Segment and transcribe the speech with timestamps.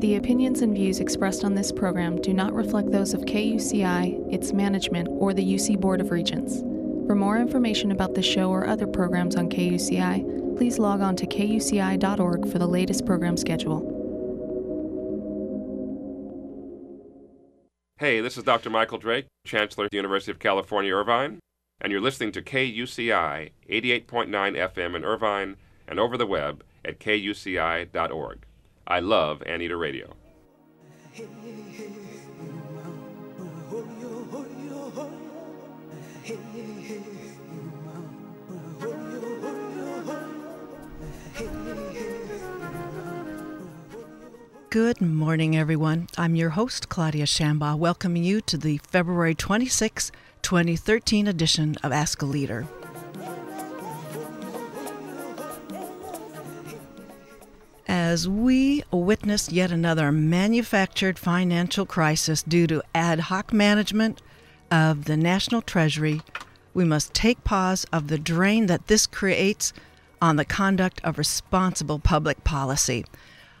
[0.00, 4.52] The opinions and views expressed on this program do not reflect those of KUCI, its
[4.52, 6.60] management, or the UC Board of Regents.
[7.06, 11.26] For more information about the show or other programs on KUCI, please log on to
[11.26, 13.94] kuci.org for the latest program schedule.
[17.98, 18.68] Hey, this is Dr.
[18.68, 21.40] Michael Drake, Chancellor at the University of California, Irvine,
[21.80, 25.56] and you're listening to KUCI 88.9 FM in Irvine
[25.88, 28.44] and over the web at kuci.org.
[28.88, 30.14] I love Anita Radio.
[44.70, 46.06] Good morning, everyone.
[46.16, 52.22] I'm your host, Claudia Shambaugh, welcoming you to the February 26, 2013 edition of Ask
[52.22, 52.68] a Leader.
[58.16, 64.22] As we witness yet another manufactured financial crisis due to ad hoc management
[64.70, 66.22] of the National Treasury,
[66.72, 69.74] we must take pause of the drain that this creates
[70.22, 73.04] on the conduct of responsible public policy.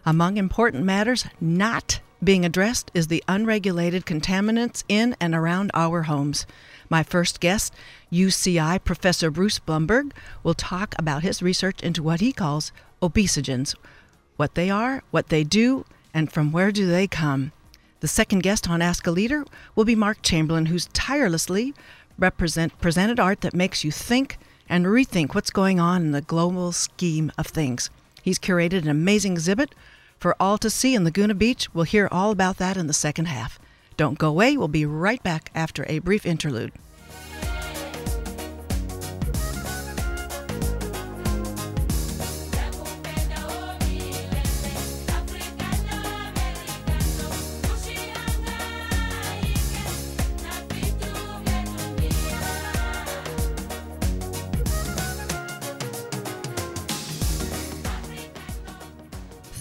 [0.06, 6.46] Among important matters not being addressed is the unregulated contaminants in and around our homes.
[6.88, 7.74] My first guest,
[8.10, 10.12] UCI Professor Bruce Blumberg,
[10.42, 13.74] will talk about his research into what he calls obesogens,
[14.36, 15.84] what they are, what they do,
[16.14, 17.52] and from where do they come.
[18.00, 21.74] The second guest on Ask a Leader will be Mark Chamberlain, who's tirelessly
[22.18, 26.72] represent, presented art that makes you think and rethink what's going on in the global
[26.72, 27.90] scheme of things.
[28.22, 29.74] He's curated an amazing exhibit
[30.18, 31.72] for all to see in Laguna Beach.
[31.74, 33.58] We'll hear all about that in the second half.
[33.96, 34.56] Don't go away.
[34.56, 36.72] We'll be right back after a brief interlude.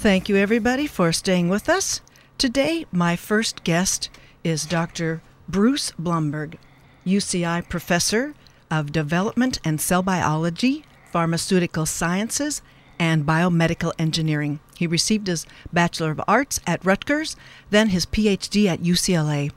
[0.05, 1.99] Thank you, everybody, for staying with us.
[2.37, 4.11] Today, my first guest
[4.43, 5.23] is Dr.
[5.49, 6.59] Bruce Blumberg,
[7.07, 8.35] UCI Professor
[8.69, 12.61] of Development and Cell Biology, Pharmaceutical Sciences,
[12.99, 14.59] and Biomedical Engineering.
[14.77, 17.35] He received his Bachelor of Arts at Rutgers,
[17.71, 19.51] then his PhD at UCLA.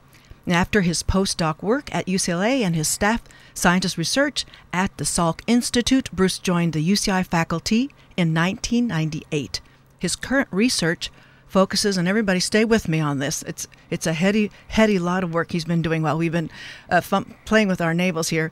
[0.47, 3.21] After his postdoc work at UCLA and his staff
[3.53, 9.61] scientist research at the Salk Institute, Bruce joined the UCI faculty in 1998.
[9.99, 11.11] His current research
[11.47, 13.43] focuses, and everybody stay with me on this.
[13.43, 16.49] It's it's a heady heady lot of work he's been doing while we've been
[16.89, 18.51] uh, fun- playing with our navels here.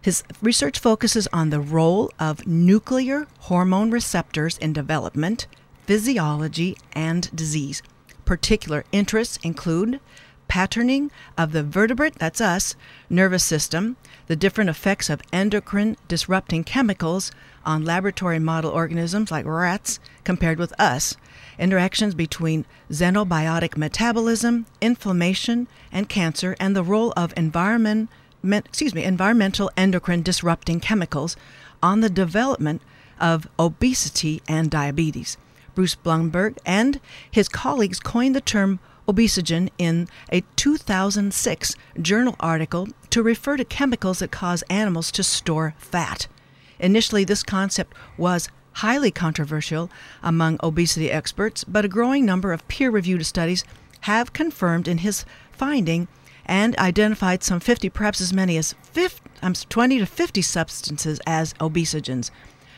[0.00, 5.46] His research focuses on the role of nuclear hormone receptors in development,
[5.86, 7.82] physiology, and disease.
[8.24, 10.00] Particular interests include
[10.46, 12.74] patterning of the vertebrate, that's us,
[13.10, 13.96] nervous system,
[14.28, 17.30] the different effects of endocrine disrupting chemicals
[17.68, 21.18] on laboratory model organisms like rats compared with us,
[21.58, 28.08] interactions between xenobiotic metabolism, inflammation, and cancer, and the role of environment,
[28.42, 31.36] excuse me, environmental endocrine disrupting chemicals
[31.82, 32.80] on the development
[33.20, 35.36] of obesity and diabetes.
[35.74, 36.98] Bruce Blumberg and
[37.30, 44.20] his colleagues coined the term obesogen in a 2006 journal article to refer to chemicals
[44.20, 46.28] that cause animals to store fat.
[46.78, 49.90] Initially, this concept was highly controversial
[50.22, 53.64] among obesity experts, but a growing number of peer reviewed studies
[54.02, 56.06] have confirmed in his finding
[56.46, 61.52] and identified some 50, perhaps as many as 50, um, 20 to 50 substances as
[61.54, 62.30] obesogens.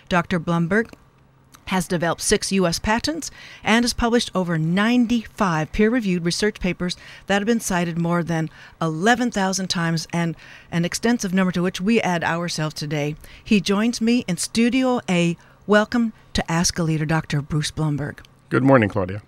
[0.09, 0.41] Dr.
[0.41, 0.93] Blumberg
[1.71, 2.81] has developed six U.S.
[2.81, 3.31] patents
[3.63, 6.97] and has published over 95 peer reviewed research papers
[7.29, 8.51] that have been cited more than
[8.83, 10.35] 11,000 times and
[10.73, 13.15] an extensive number to which we add ourselves today.
[13.43, 15.37] He joins me in Studio A.
[15.69, 17.41] Welcome to Ask a Leader, Dr.
[17.41, 18.19] Bruce Blumberg.
[18.49, 19.23] Good morning, Claudia.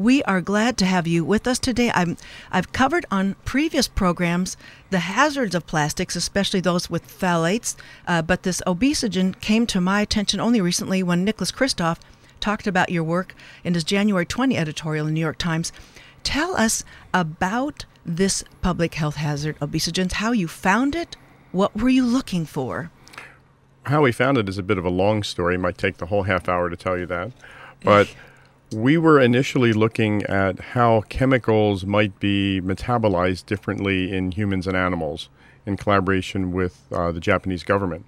[0.00, 1.90] We are glad to have you with us today.
[1.90, 2.16] i
[2.52, 4.56] have covered on previous programs
[4.88, 7.76] the hazards of plastics, especially those with phthalates,
[8.06, 11.98] uh, but this obesogen came to my attention only recently when Nicholas Kristof
[12.40, 15.70] talked about your work in his January 20 editorial in the New York Times.
[16.22, 16.82] Tell us
[17.12, 21.18] about this public health hazard, obesogens, how you found it,
[21.52, 22.90] what were you looking for?
[23.82, 25.56] How we found it is a bit of a long story.
[25.56, 27.32] It might take the whole half hour to tell you that.
[27.84, 28.14] But
[28.72, 35.28] we were initially looking at how chemicals might be metabolized differently in humans and animals
[35.66, 38.06] in collaboration with uh, the Japanese government.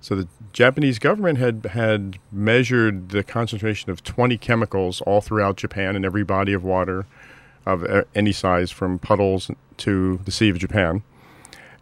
[0.00, 5.96] So the Japanese government had had measured the concentration of 20 chemicals all throughout Japan
[5.96, 7.06] in every body of water
[7.64, 11.02] of any size, from puddles to the Sea of Japan.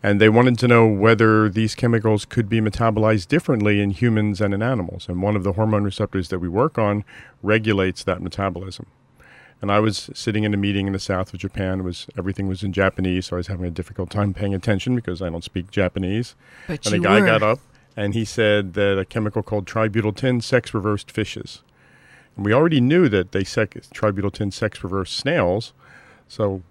[0.04, 4.52] And they wanted to know whether these chemicals could be metabolized differently in humans and
[4.52, 5.08] in animals.
[5.08, 7.04] And one of the hormone receptors that we work on
[7.42, 8.84] regulates that metabolism.
[9.62, 11.80] And I was sitting in a meeting in the south of Japan.
[11.80, 14.94] It was everything was in Japanese, so I was having a difficult time paying attention
[14.94, 16.34] because I don't speak Japanese.
[16.66, 17.26] But and a guy were.
[17.26, 17.60] got up
[17.96, 21.62] and he said that a chemical called tributyltin sex reversed fishes.
[22.36, 25.72] And we already knew that they sec- tributyltin sex reversed snails,
[26.28, 26.62] so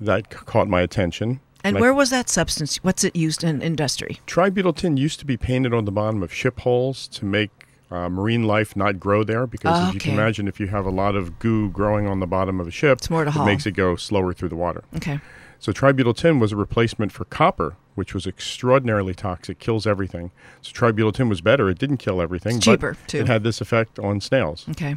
[0.00, 1.38] that c- caught my attention.
[1.64, 2.76] And I- where was that substance?
[2.78, 4.20] What's it used in industry?
[4.26, 7.50] Tributyltin used to be painted on the bottom of ship hulls to make
[7.90, 10.86] uh, marine life not grow there because Ah, if you can imagine if you have
[10.86, 13.34] a lot of goo growing on the bottom of a ship, It's more to it
[13.34, 13.44] haul.
[13.46, 14.82] makes it go slower through the water.
[14.96, 15.20] Okay.
[15.58, 20.30] So tributyltin was a replacement for copper, which was extraordinarily toxic, kills everything.
[20.62, 21.68] So tributyltin was better.
[21.68, 23.18] It didn't kill everything, It's but cheaper, too.
[23.20, 24.64] it had this effect on snails.
[24.70, 24.96] Okay.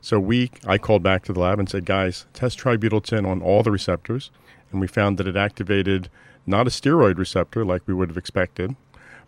[0.00, 3.62] So we, I called back to the lab and said, guys, test tributyltin on all
[3.62, 4.30] the receptors,
[4.74, 6.10] and we found that it activated
[6.44, 8.76] not a steroid receptor like we would have expected,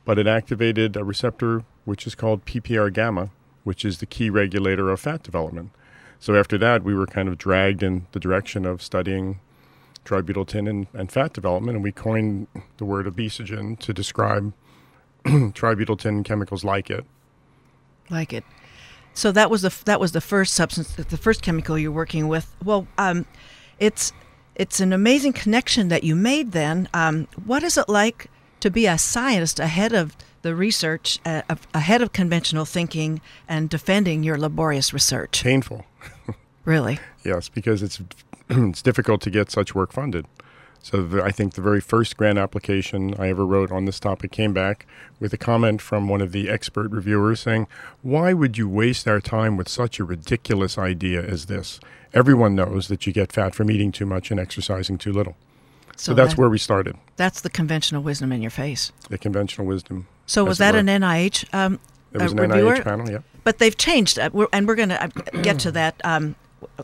[0.05, 3.31] but it activated a receptor which is called PPAR gamma,
[3.65, 5.71] which is the key regulator of fat development.
[6.19, 9.39] So after that, we were kind of dragged in the direction of studying
[10.05, 14.53] tributyltin and, and fat development, and we coined the word obesogen to describe
[15.25, 17.05] tributyltin chemicals like it.
[18.11, 18.45] Like it.
[19.15, 22.55] So that was the that was the first substance, the first chemical you're working with.
[22.63, 23.25] Well, um,
[23.79, 24.13] it's
[24.57, 26.53] it's an amazing connection that you made.
[26.53, 28.29] Then, um, what is it like
[28.61, 31.43] to be a scientist ahead of the research, uh,
[31.75, 35.43] ahead of conventional thinking, and defending your laborious research?
[35.43, 35.85] Painful.
[36.65, 36.99] Really?
[37.25, 38.03] Yes, because it's
[38.51, 40.27] it's difficult to get such work funded.
[40.83, 44.31] So the, I think the very first grant application I ever wrote on this topic
[44.31, 44.87] came back
[45.19, 47.69] with a comment from one of the expert reviewers saying,
[48.03, 51.79] "Why would you waste our time with such a ridiculous idea as this?
[52.17, 55.37] Everyone knows that you get fat from eating too much and exercising too little."
[55.97, 56.97] So, that's that- where we started.
[57.17, 58.91] that's the conventional wisdom in your face.
[59.09, 60.07] The conventional wisdom.
[60.27, 61.79] So was that an NIH um,
[62.13, 62.77] It was an reviewer?
[62.77, 63.11] NIH panel.
[63.11, 63.19] Yeah.
[63.45, 65.11] but they've changed uh, we're, and we're going to
[65.43, 66.35] get to that um,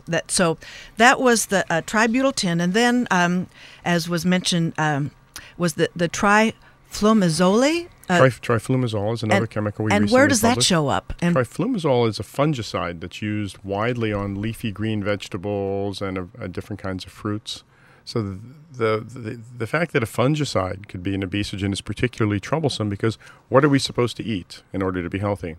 [0.07, 0.57] that so
[0.97, 3.47] that was the uh, tributyltin and then um,
[3.83, 5.11] as was mentioned um,
[5.57, 10.01] was the the triflumizole uh, Trif- triflumizole is another and, chemical we use.
[10.01, 14.41] and where does that show up and Triflumizole is a fungicide that's used widely on
[14.41, 17.63] leafy green vegetables and uh, uh, different kinds of fruits.
[18.05, 18.39] So the,
[18.71, 23.17] the the the fact that a fungicide could be an obesogen is particularly troublesome because
[23.47, 25.55] what are we supposed to eat in order to be healthy?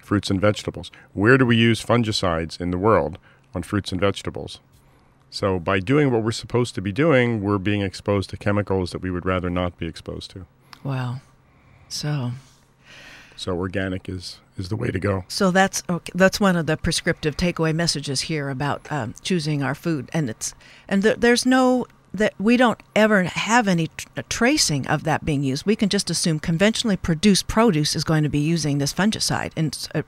[0.00, 0.92] Fruits and vegetables.
[1.14, 3.18] Where do we use fungicides in the world
[3.52, 4.60] on fruits and vegetables?
[5.30, 9.02] So by doing what we're supposed to be doing, we're being exposed to chemicals that
[9.02, 10.46] we would rather not be exposed to.
[10.84, 11.20] wow
[11.88, 12.32] so
[13.36, 15.24] So organic is is the way to go.
[15.28, 19.74] so that's okay, that's one of the prescriptive takeaway messages here about um, choosing our
[19.74, 20.54] food and it's
[20.88, 25.42] and th- there's no that we don't ever have any tr- tracing of that being
[25.42, 25.66] used.
[25.66, 29.70] We can just assume conventionally produced produce is going to be using this fungicide in
[29.94, 30.00] uh,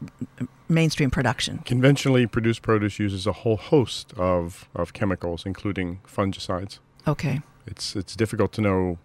[0.71, 1.59] mainstream production.
[1.67, 6.79] Conventionally produced produce uses a whole host of, of chemicals, including fungicides.
[7.07, 7.43] Okay.
[7.67, 8.99] It's it's difficult to know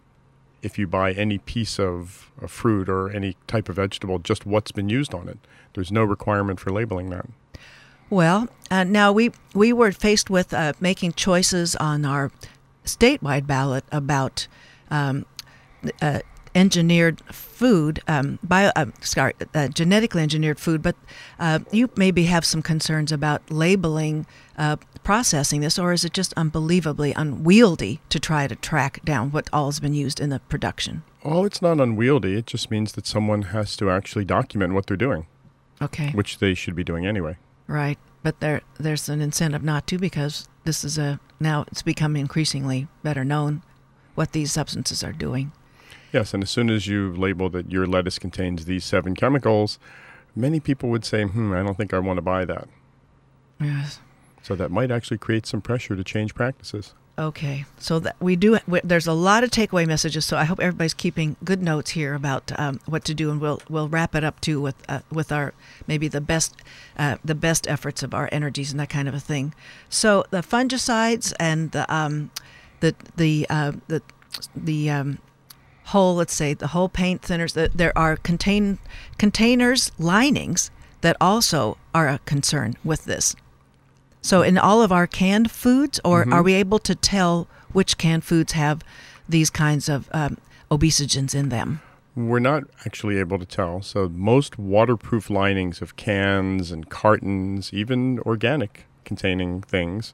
[0.64, 4.72] if you buy any piece of, of fruit or any type of vegetable just what's
[4.72, 5.38] been used on it.
[5.74, 7.28] There's no requirement for labeling that.
[8.10, 12.32] Well, uh, now we we were faced with uh, making choices on our
[12.86, 14.48] statewide ballot about
[14.90, 15.26] um,
[16.02, 16.20] uh,
[16.56, 20.82] engineered food, um, bio, uh, sorry, uh, genetically engineered food.
[20.82, 20.96] But
[21.40, 24.26] uh, you maybe have some concerns about labeling,
[24.58, 29.50] uh, processing this, or is it just unbelievably unwieldy to try to track down what
[29.52, 31.04] all has been used in the production?
[31.24, 32.36] Oh, it's not unwieldy.
[32.36, 35.26] It just means that someone has to actually document what they're doing,
[35.82, 36.12] Okay.
[36.12, 37.38] which they should be doing anyway.
[37.66, 42.18] Right, but there there's an incentive not to because this is a now it's become
[42.18, 43.64] increasingly better known
[44.16, 45.54] what these substances are doing.
[46.14, 49.80] Yes, and as soon as you label that your lettuce contains these seven chemicals,
[50.36, 52.68] many people would say, hmm, I don't think I want to buy that.
[53.60, 54.00] Yes.
[54.44, 56.94] So that might actually create some pressure to change practices.
[57.18, 58.58] Okay, so that we do.
[58.68, 60.26] We, there's a lot of takeaway messages.
[60.26, 63.62] So I hope everybody's keeping good notes here about um, what to do, and we'll
[63.70, 65.54] we'll wrap it up too with uh, with our
[65.86, 66.56] maybe the best
[66.98, 69.54] uh, the best efforts of our energies and that kind of a thing.
[69.90, 72.32] So the fungicides and the um,
[72.80, 74.02] the the uh, the
[74.56, 75.20] the um,
[75.86, 77.54] whole let's say the whole paint thinners.
[77.54, 78.80] That there are contain
[79.18, 80.72] containers linings
[81.02, 83.36] that also are a concern with this.
[84.22, 88.24] So, in all of our canned foods, or are we able to tell which canned
[88.24, 88.82] foods have
[89.28, 90.38] these kinds of um,
[90.72, 91.82] obesogens in them?
[92.16, 93.82] We're not actually able to tell.
[93.82, 100.14] So, most waterproof linings of cans and cartons, even organic containing things,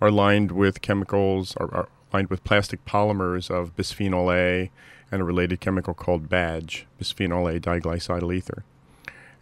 [0.00, 4.70] are lined with chemicals, are, are lined with plastic polymers of bisphenol A
[5.12, 8.64] and a related chemical called BADGE, bisphenol A diglycidyl ether.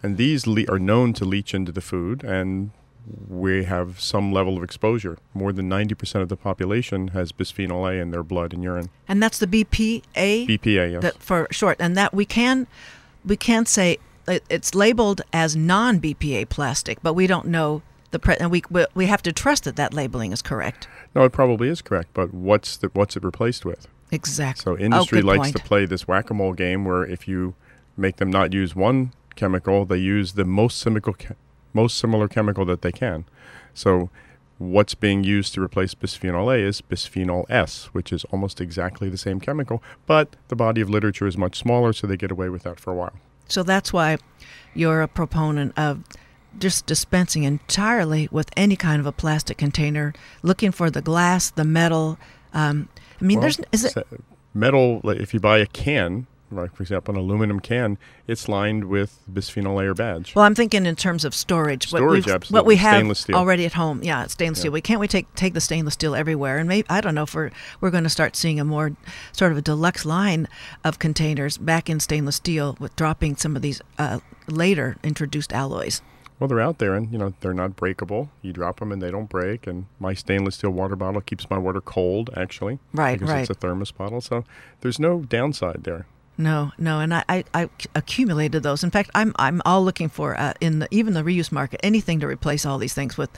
[0.03, 2.71] And these le- are known to leach into the food, and
[3.29, 5.19] we have some level of exposure.
[5.35, 8.91] More than 90% of the population has bisphenol A in their blood and urine.
[9.09, 10.47] And that's the BPA.
[10.47, 11.03] BPA, yes.
[11.03, 12.67] That for short, and that we can
[13.25, 13.99] we can say
[14.29, 18.63] uh, it's labeled as non-BPA plastic, but we don't know the pre- and we-
[18.95, 20.87] we have to trust that that labeling is correct.
[21.15, 23.89] no, it probably is correct, but what's the, what's it replaced with?
[24.11, 24.63] Exactly.
[24.63, 25.57] So industry oh, likes point.
[25.57, 27.55] to play this whack-a-mole game where if you
[27.97, 31.15] make them not use one chemical, they use the most similar
[31.75, 33.25] most similar chemical that they can.
[33.75, 34.11] So
[34.59, 39.19] what's being used to replace bisphenol A is bisphenol S, which is almost exactly the
[39.19, 42.65] same chemical, but the body of literature is much smaller, so they get away with
[42.65, 43.13] that for a while.
[43.47, 44.19] So that's why
[44.75, 46.03] you're a proponent of
[46.59, 50.13] just dispensing entirely with any kind of a plastic container,
[50.43, 52.19] looking for the glass, the metal.
[52.53, 52.89] Um,
[53.21, 54.07] I mean, Well, there's is it
[54.55, 55.01] metal?
[55.03, 59.19] Like if you buy a can, like for example, an aluminum can, it's lined with
[59.31, 60.35] bisphenol A or BADGE.
[60.35, 61.91] Well, I'm thinking in terms of storage.
[61.93, 62.59] what Storage, we've- absolutely.
[62.59, 64.63] What we have already at home, yeah, stainless Yeah.
[64.63, 64.73] steel.
[64.73, 67.35] We can't we take take the stainless steel everywhere, and maybe I don't know if
[67.35, 68.93] we're we're going to start seeing a more
[69.33, 70.49] sort of a deluxe line
[70.85, 76.01] of containers back in stainless steel with dropping some of these uh, later introduced alloys.
[76.39, 78.31] Well, they're out there, and you know they're not breakable.
[78.43, 79.67] You drop them, and they don't break.
[79.67, 82.79] And my stainless steel water bottle keeps my water cold, actually.
[82.93, 83.41] Right, because right.
[83.41, 84.45] It's a thermos bottle, so
[84.81, 86.07] there's no downside there.
[86.41, 88.85] No, no, and I, I, I accumulated those.
[88.85, 92.21] In fact, I'm I'm all looking for uh, in the, even the reuse market anything
[92.21, 93.31] to replace all these things with,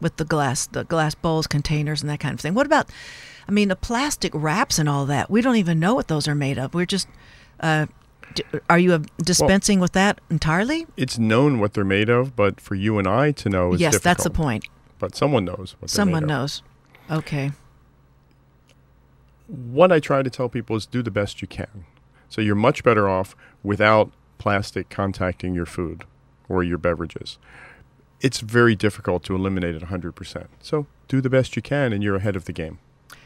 [0.00, 2.54] with the glass, the glass bowls, containers, and that kind of thing.
[2.54, 2.88] What about,
[3.48, 5.28] I mean, the plastic wraps and all that?
[5.28, 6.74] We don't even know what those are made of.
[6.74, 7.08] We're just,
[7.58, 7.86] uh,
[8.68, 10.86] are you uh, dispensing with that entirely?
[10.96, 13.98] It's known what they're made of, but for you and I to know is yes,
[14.00, 14.66] that's the point.
[14.98, 16.38] But someone knows what they're Someone made of.
[16.38, 16.62] knows.
[17.10, 17.52] Okay.
[19.46, 21.84] What I try to tell people is do the best you can.
[22.28, 26.04] So you're much better off without plastic contacting your food
[26.48, 27.38] or your beverages.
[28.20, 30.46] It's very difficult to eliminate it 100%.
[30.60, 32.78] So do the best you can, and you're ahead of the game.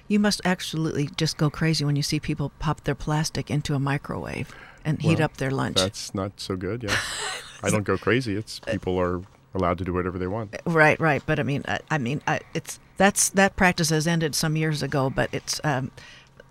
[0.08, 3.78] You must absolutely just go crazy when you see people pop their plastic into a
[3.78, 5.76] microwave and heat up their lunch.
[5.76, 6.82] That's not so good.
[6.82, 6.96] Yeah,
[7.62, 8.34] I don't go crazy.
[8.34, 9.22] It's people are
[9.54, 10.56] allowed to do whatever they want.
[10.64, 11.22] Right, right.
[11.24, 14.82] But I mean, I, I mean, I, it's that's that practice has ended some years
[14.82, 15.90] ago, but it's, um,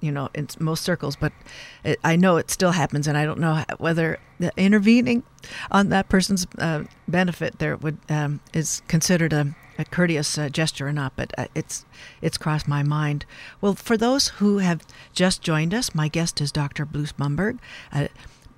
[0.01, 1.15] you know, in most circles.
[1.15, 1.33] But
[1.83, 4.19] it, I know it still happens, and I don't know whether
[4.55, 5.23] intervening
[5.71, 10.87] on that person's uh, benefit there would um, is considered a, a courteous uh, gesture
[10.87, 11.13] or not.
[11.15, 11.85] But uh, it's
[12.21, 13.25] it's crossed my mind.
[13.61, 16.85] Well, for those who have just joined us, my guest is Dr.
[16.85, 17.59] Bruce Blumberg.
[17.91, 18.07] Uh,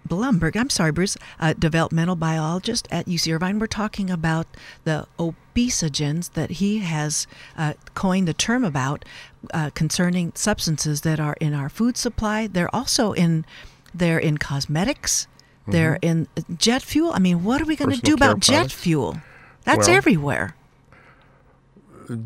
[0.07, 3.59] Blumberg, I'm sorry, Bruce, a developmental biologist at UC Irvine.
[3.59, 4.47] We're talking about
[4.83, 9.05] the obesogens that he has uh, coined the term about
[9.53, 12.47] uh, concerning substances that are in our food supply.
[12.47, 13.45] They're also in
[13.93, 15.27] they're in cosmetics.
[15.67, 17.11] They're in jet fuel.
[17.13, 18.05] I mean, what are we going to Mm-hmm.
[18.05, 19.17] Do about jet fuel?
[19.65, 20.55] That's Well- everywhere.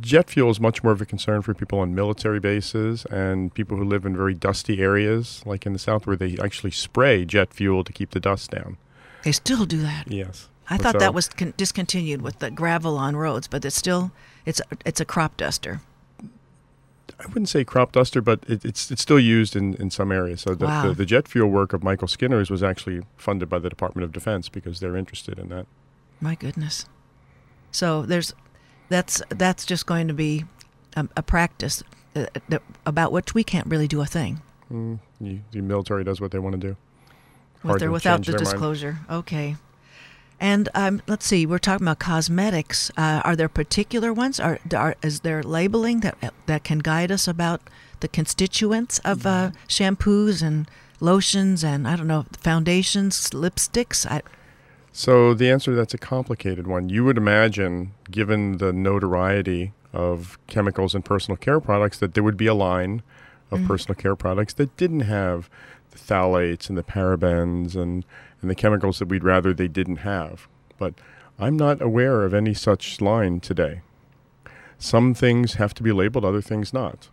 [0.01, 3.77] Jet fuel is much more of a concern for people on military bases and people
[3.77, 7.53] who live in very dusty areas, like in the south, where they actually spray jet
[7.53, 8.77] fuel to keep the dust down.
[9.23, 10.09] They still do that.
[10.11, 13.75] Yes, I thought so- that was con- discontinued with the gravel on roads, but it's
[13.75, 14.11] still
[14.45, 15.81] it's it's a crop duster.
[17.19, 20.41] I wouldn't say crop duster, but it, it's it's still used in, in some areas.
[20.41, 20.87] So the, Wow.
[20.87, 24.11] the, the jet fuel work of Michael Skinner's was actually funded by the Department of
[24.11, 25.65] Defense because they're interested in that.
[26.19, 26.85] My goodness.
[27.71, 28.33] So there's
[28.93, 30.45] that's that's just going to be
[30.95, 31.83] a, a practice
[32.15, 36.19] uh, that, about which we can't really do a thing Mm, you, the military does
[36.19, 36.75] what they want to do.
[37.63, 38.45] with or without the their mind.
[38.45, 38.97] disclosure.
[39.09, 39.55] Okay.
[40.39, 42.91] And um, let's see, we're talking about cosmetics.
[42.97, 44.39] Uh, are there particular ones?
[44.39, 47.62] Are, are is there labeling that that can guide us about
[48.00, 50.67] the constituents of uh, shampoos and
[51.00, 54.05] lotions and I don't know foundations, lipsticks?
[54.09, 54.21] I,
[54.95, 56.88] So the answer to that's a complicated one.
[56.88, 62.38] You would imagine, given the notoriety of chemicals in personal care products, that there would
[62.38, 63.01] be a line
[63.50, 63.67] of mm-hmm.
[63.67, 65.50] personal care products that didn't have
[65.89, 68.05] the phthalates and the parabens and,
[68.39, 70.47] and the chemicals that we'd rather they didn't have.
[70.77, 70.93] But
[71.39, 73.81] I'm not aware of any such line today.
[74.77, 77.09] Some things have to be labeled, other things not.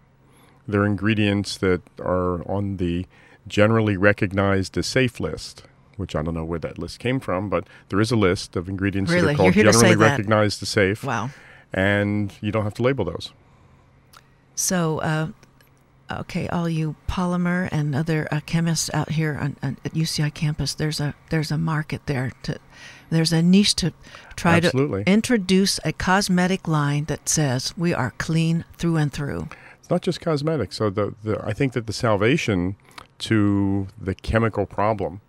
[0.69, 3.07] There are ingredients that are on the
[3.49, 5.65] generally recognized as safe list,
[6.01, 8.69] which I don't know where that list came from, but there is a list of
[8.69, 11.31] ingredients that are called You're here to say generally recognized as safe, wow.
[11.73, 13.33] and you don't have to label those.
[14.57, 15.29] So, uh,
[16.11, 20.75] okay, all you polymer and other uh, chemists out here on, on, at UCI campus,
[20.75, 22.59] there's a there's a market there to
[23.11, 23.93] there's a niche to
[24.37, 25.05] try Absolutely.
[25.05, 29.49] to introduce a cosmetic line that says we are clean through and through.
[29.79, 30.73] It's not just cosmetic.
[30.73, 32.77] So the, the I think that the salvation
[33.21, 35.21] to the chemical problem,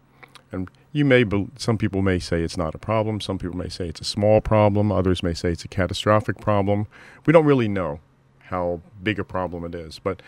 [0.52, 3.22] and you may be, some people may say it's not a problem.
[3.22, 4.92] Some people may say it's a small problem.
[4.92, 6.88] Others may say it's a catastrophic problem.
[7.26, 8.00] We don't really know
[8.40, 10.22] how big a problem it is, but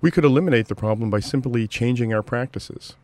[0.00, 2.94] we could eliminate the problem by simply changing our practices.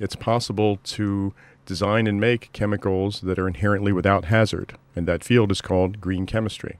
[0.00, 1.32] It's possible to
[1.64, 6.26] design and make chemicals that are inherently without hazard, and that field is called green
[6.26, 6.78] chemistry.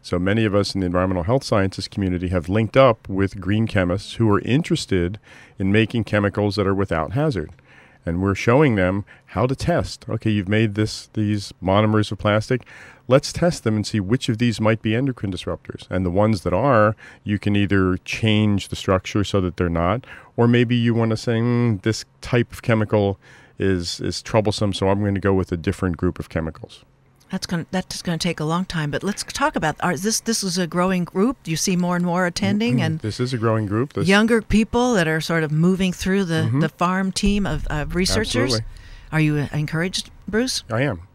[0.00, 3.66] So many of us in the environmental health sciences community have linked up with green
[3.66, 5.18] chemists who are interested
[5.58, 7.52] in making chemicals that are without hazard.
[8.06, 10.06] And we're showing them how to test.
[10.08, 12.66] Okay, you've made this these monomers of plastic.
[13.06, 15.86] Let's test them and see which of these might be endocrine disruptors.
[15.90, 20.06] And the ones that are, you can either change the structure so that they're not,
[20.36, 23.18] or maybe you want to say mm, this type of chemical
[23.58, 26.84] is is troublesome, so I'm going to go with a different group of chemicals.
[27.34, 29.96] That's going to, that's going to take a long time, but let's talk about are,
[29.96, 30.20] this.
[30.20, 31.36] This is a growing group.
[31.46, 33.94] You see more and more attending, and This is a growing group.
[33.94, 37.96] This, younger people that are sort of moving through the, the farm team of, of
[37.96, 38.54] researchers.
[38.54, 38.66] Absolutely.
[39.10, 40.62] Are you encouraged, Bruce?
[40.70, 41.08] I am.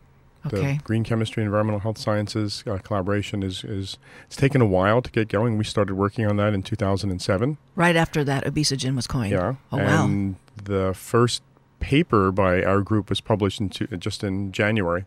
[0.45, 0.73] Okay.
[0.73, 5.01] The Green Chemistry and Environmental Health Sciences uh, collaboration is, is it's taken a while
[5.01, 5.57] to get going.
[5.57, 7.57] We started working on that in 2007.
[7.77, 9.31] Right after that, obesogen was coined.
[9.31, 9.55] Yeah.
[9.71, 10.03] Oh wow.
[10.03, 11.43] and the first
[11.79, 15.05] paper by our group was published in two, just in January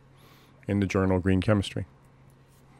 [0.68, 1.86] in the journal Green Chemistry.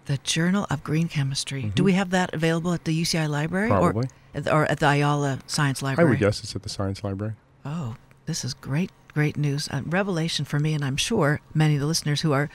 [0.06, 1.70] The Journal of Green Chemistry.
[1.74, 3.80] Do we have that available at the UCI library Mm-hmm.
[3.80, 4.06] Probably.
[4.06, 6.08] or at the, or at the Ayala Science Library?
[6.08, 7.34] I would guess it's at the Science Library.
[7.64, 7.94] Oh,
[8.26, 9.68] this is great, great news.
[9.70, 12.50] A revelation for me, and I'm sure many of the listeners who are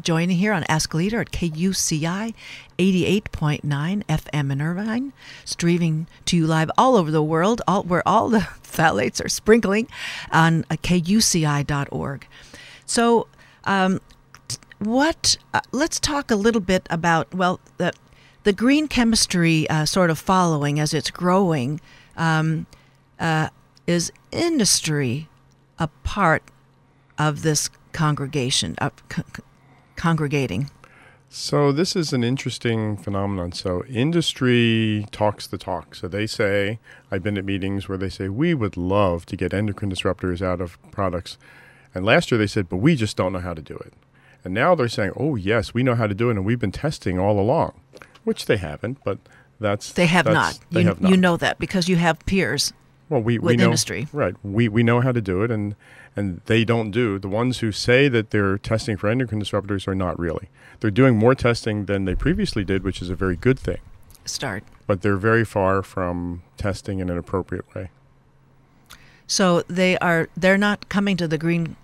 [0.00, 2.34] joining here on Ask a Leader at KUCI
[2.78, 5.12] 88.9 FM in Irvine,
[5.44, 9.88] streaming to you live all over the world, all, where all the phthalates are sprinkling
[10.30, 12.26] on kuci.org.
[12.86, 13.26] So,
[13.64, 14.00] um,
[14.80, 15.36] what?
[15.54, 17.92] Uh, let's talk a little bit about well the
[18.42, 21.80] the green chemistry uh, sort of following as it's growing.
[22.16, 22.66] Um,
[23.18, 23.50] uh,
[23.86, 25.28] is industry
[25.78, 26.42] a part
[27.18, 28.92] of this congregation of
[29.96, 30.70] congregating?
[31.28, 33.52] So this is an interesting phenomenon.
[33.52, 35.94] So industry talks the talk.
[35.94, 39.54] So they say, I've been at meetings where they say we would love to get
[39.54, 41.38] endocrine disruptors out of products,
[41.94, 43.92] and last year they said, but we just don't know how to do it.
[44.44, 46.72] And now they're saying, oh yes, we know how to do it, and we've been
[46.72, 47.78] testing all along,
[48.24, 48.98] which they haven't.
[49.04, 49.18] But
[49.60, 50.64] that's They have that's- not.
[50.70, 51.10] They you, have not.
[51.10, 52.72] you know that because you have peers.
[53.08, 54.06] Well, we, we know industry.
[54.12, 54.34] right.
[54.44, 55.74] We we know how to do it, and
[56.16, 57.18] and they don't do.
[57.18, 60.48] The ones who say that they're testing for endocrine disruptors are not really.
[60.78, 63.78] They're doing more testing than they previously did, which is a very good thing.
[64.24, 64.62] Start.
[64.86, 67.90] But they're very far from testing in an appropriate way.
[69.26, 70.28] So they are.
[70.36, 71.74] They're not coming to the green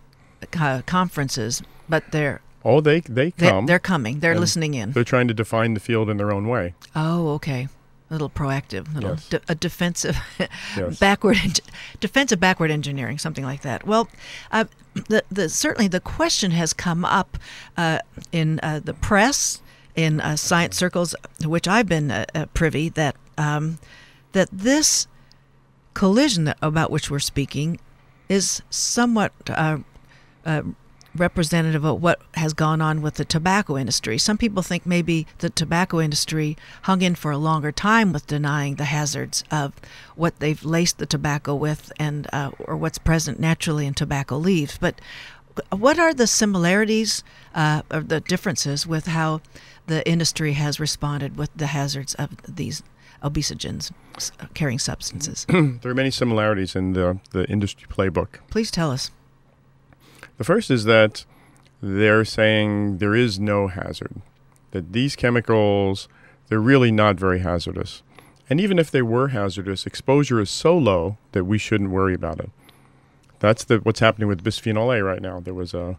[0.59, 3.67] uh, conferences, but they're Oh, they they come.
[3.67, 4.21] they're coming.
[4.21, 4.91] They're listening in.
[4.93, 6.75] They're trying to define the field in their own way.
[6.97, 7.69] Oh, okay.
[8.11, 9.29] A little proactive, little Yes.
[9.29, 10.17] de- a defensive,
[10.77, 10.99] Yes.
[10.99, 11.53] backward, en-
[12.01, 13.87] defensive backward engineering, something like that.
[13.87, 14.09] Well,
[14.53, 17.37] uh, the, the certainly the question has come up
[17.77, 17.99] uh,
[18.33, 19.61] in uh, the press,
[19.95, 23.79] in uh, science circles, to which I've been uh, uh, privy, that um,
[24.33, 25.07] that this
[25.95, 27.79] collision about which we're speaking
[28.29, 29.79] is somewhat uh,
[30.45, 30.63] uh,
[31.17, 34.19] representative of what has gone on with the tobacco industry.
[34.19, 38.77] Some people think maybe the tobacco industry hung in for a longer time with denying
[38.77, 39.75] the hazards of
[40.15, 44.79] what they've laced the tobacco with and uh, or what's present naturally in tobacco leaves.
[44.79, 45.01] But
[45.71, 47.23] what are the similarities
[47.55, 49.41] uh, or the differences with how
[49.87, 52.83] the industry has responded with the hazards of these
[53.23, 53.93] obesogens
[54.55, 55.47] carrying substances?
[55.49, 58.41] there are many similarities in the the industry playbook.
[58.51, 59.11] Please tell us.
[60.39, 61.25] The first is that
[61.83, 64.21] they're saying there is no hazard,
[64.71, 66.09] that these chemicals,
[66.49, 68.03] they're really not very hazardous.
[68.49, 72.41] And even if they were hazardous, exposure is so low that we shouldn't worry about
[72.41, 72.51] it.
[73.41, 75.41] That's the, what's happening with bisphenol A right now.
[75.41, 75.99] There was a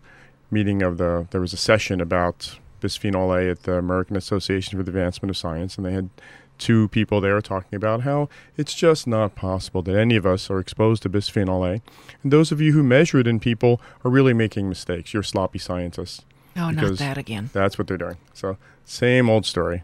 [0.49, 4.83] meeting of the, there was a session about bisphenol A at the American Association for
[4.83, 6.09] the Advancement of Science, and they had
[6.57, 10.59] two people there talking about how it's just not possible that any of us are
[10.59, 11.81] exposed to bisphenol A.
[12.23, 15.13] And those of you who measure it in people are really making mistakes.
[15.13, 16.23] You're sloppy scientists.
[16.55, 17.49] Oh, not that again.
[17.53, 18.17] That's what they're doing.
[18.33, 19.83] So, same old story.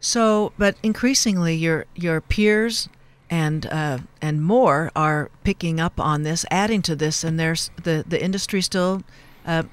[0.00, 2.88] So, but increasingly, your your peers
[3.30, 8.04] and uh, and more are picking up on this, adding to this, and there's the
[8.06, 9.02] the industry still
[9.46, 9.64] uh,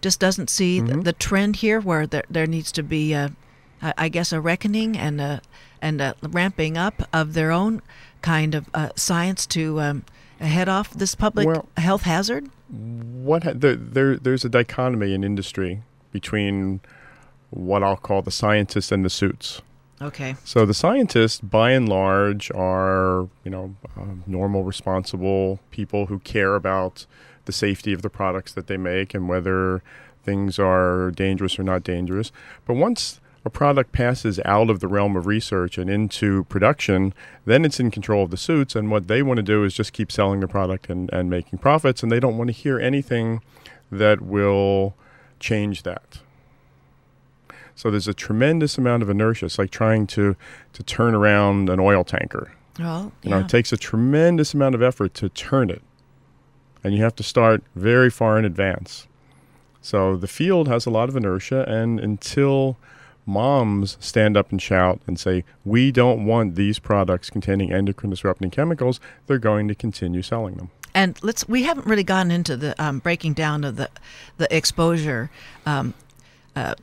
[0.00, 0.98] just doesn't see Mm-hmm.
[0.98, 3.30] the, the trend here, where there there needs to be uh,
[3.82, 5.40] I, I guess, a reckoning and a
[5.82, 7.82] and a ramping up of their own
[8.22, 10.04] kind of uh, science to um,
[10.40, 12.48] head off this public Well- health hazard?
[12.68, 16.80] what ha- there, there there's a dichotomy in industry between
[17.50, 19.60] what I'll call the scientists and the suits.
[20.02, 20.36] Okay.
[20.44, 26.54] So the scientists, by and large, are you know um, normal, responsible people who care
[26.54, 27.06] about
[27.44, 29.82] the safety of the products that they make and whether
[30.22, 32.30] things are dangerous or not dangerous.
[32.66, 37.14] But once a product passes out of the realm of research and into production,
[37.46, 39.92] then it's in control of the suits, and what they want to do is just
[39.92, 43.40] keep selling the product and, and making profits, and they don't want to hear anything
[43.90, 44.94] that will
[45.38, 46.20] change that.
[47.74, 49.46] So there's a tremendous amount of inertia.
[49.46, 50.36] It's like trying to,
[50.74, 52.52] to turn around an oil tanker.
[52.78, 55.82] Well, You know, it takes a tremendous amount of effort to turn it.
[56.84, 59.06] And you have to start very far in advance.
[59.80, 62.76] So the field has a lot of inertia, and until
[63.30, 68.50] moms stand up and shout and say, We don't want these products containing endocrine disrupting
[68.50, 70.70] chemicals, they're going to continue selling them.
[70.94, 73.88] And let's we haven't really gotten into the um, breaking down of the
[74.38, 75.30] the exposure
[75.64, 75.94] um,
[76.56, 76.74] uh,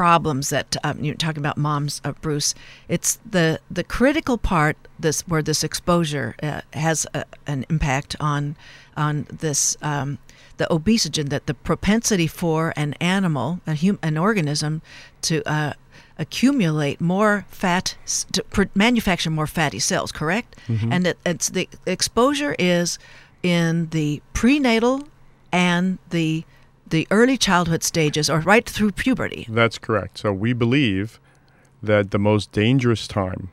[0.00, 2.54] problems that um, you're talking about, moms, uh, Bruce.
[2.88, 8.56] It's the the critical part this where this exposure uh, has a, an impact on
[8.96, 9.76] on this.
[9.82, 10.18] Um,
[10.56, 14.82] the obesogen, that the propensity for an animal, a hum, an organism,
[15.22, 15.72] to uh,
[16.18, 17.96] accumulate more fat,
[18.32, 20.56] to pr- manufacture more fatty cells, correct?
[20.92, 22.98] And it, it's the exposure is
[23.42, 25.08] in the prenatal
[25.50, 26.44] and the
[26.90, 29.46] the early childhood stages, or right through puberty.
[29.48, 30.18] That's correct.
[30.18, 31.18] So we believe
[31.82, 33.50] that the most dangerous time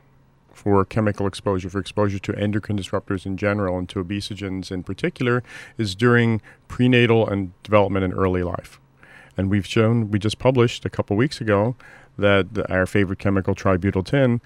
[0.52, 5.44] for chemical exposure, for exposure to endocrine disruptors in general and to obesogens in particular,
[5.78, 8.80] is during prenatal and development in early life.
[9.38, 11.76] And we've shown, we just published a couple weeks ago,
[12.18, 14.42] that our favorite chemical, tributyl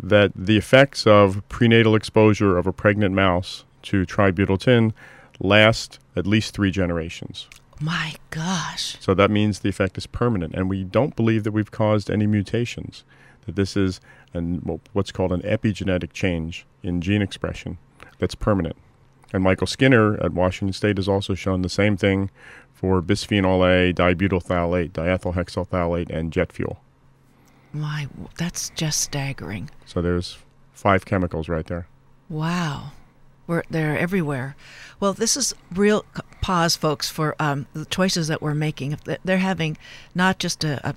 [0.00, 4.92] that the effects of prenatal exposure of a pregnant mouse to tributyl
[5.40, 7.48] last at least three generations.
[7.80, 8.96] My gosh.
[9.00, 12.26] So that means the effect is permanent, and we don't believe that we've caused any
[12.26, 13.04] mutations.
[13.46, 14.00] That this is
[14.34, 17.78] an, what's called an epigenetic change in gene expression
[18.18, 18.76] that's permanent.
[19.32, 22.30] And Michael Skinner at Washington State has also shown the same thing
[22.72, 26.80] for bisphenol A, dibutyl phthalate, diethylhexyl phthalate, and jet fuel.
[27.72, 29.70] My, that's just staggering.
[29.84, 30.38] So there's
[30.72, 31.86] five chemicals right there.
[32.28, 32.92] Wow.
[33.48, 34.54] We're, they're everywhere.
[35.00, 36.04] Well, this is real
[36.40, 38.96] pause, folks, for um, the choices that we're making.
[39.04, 39.76] They- They're having
[40.14, 40.94] not just a, a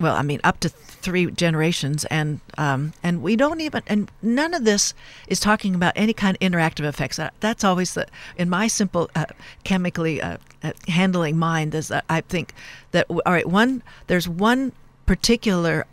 [0.00, 4.54] well, I mean, up to three generations, and um, and we don't even, and none
[4.54, 4.94] of this
[5.26, 7.16] is talking about any kind of interactive effects.
[7.16, 9.24] That, that's always the, in my simple uh,
[9.64, 12.54] chemically uh, uh, handling mind, is I think
[12.92, 14.70] that all right, one there's one
[15.06, 15.84] particular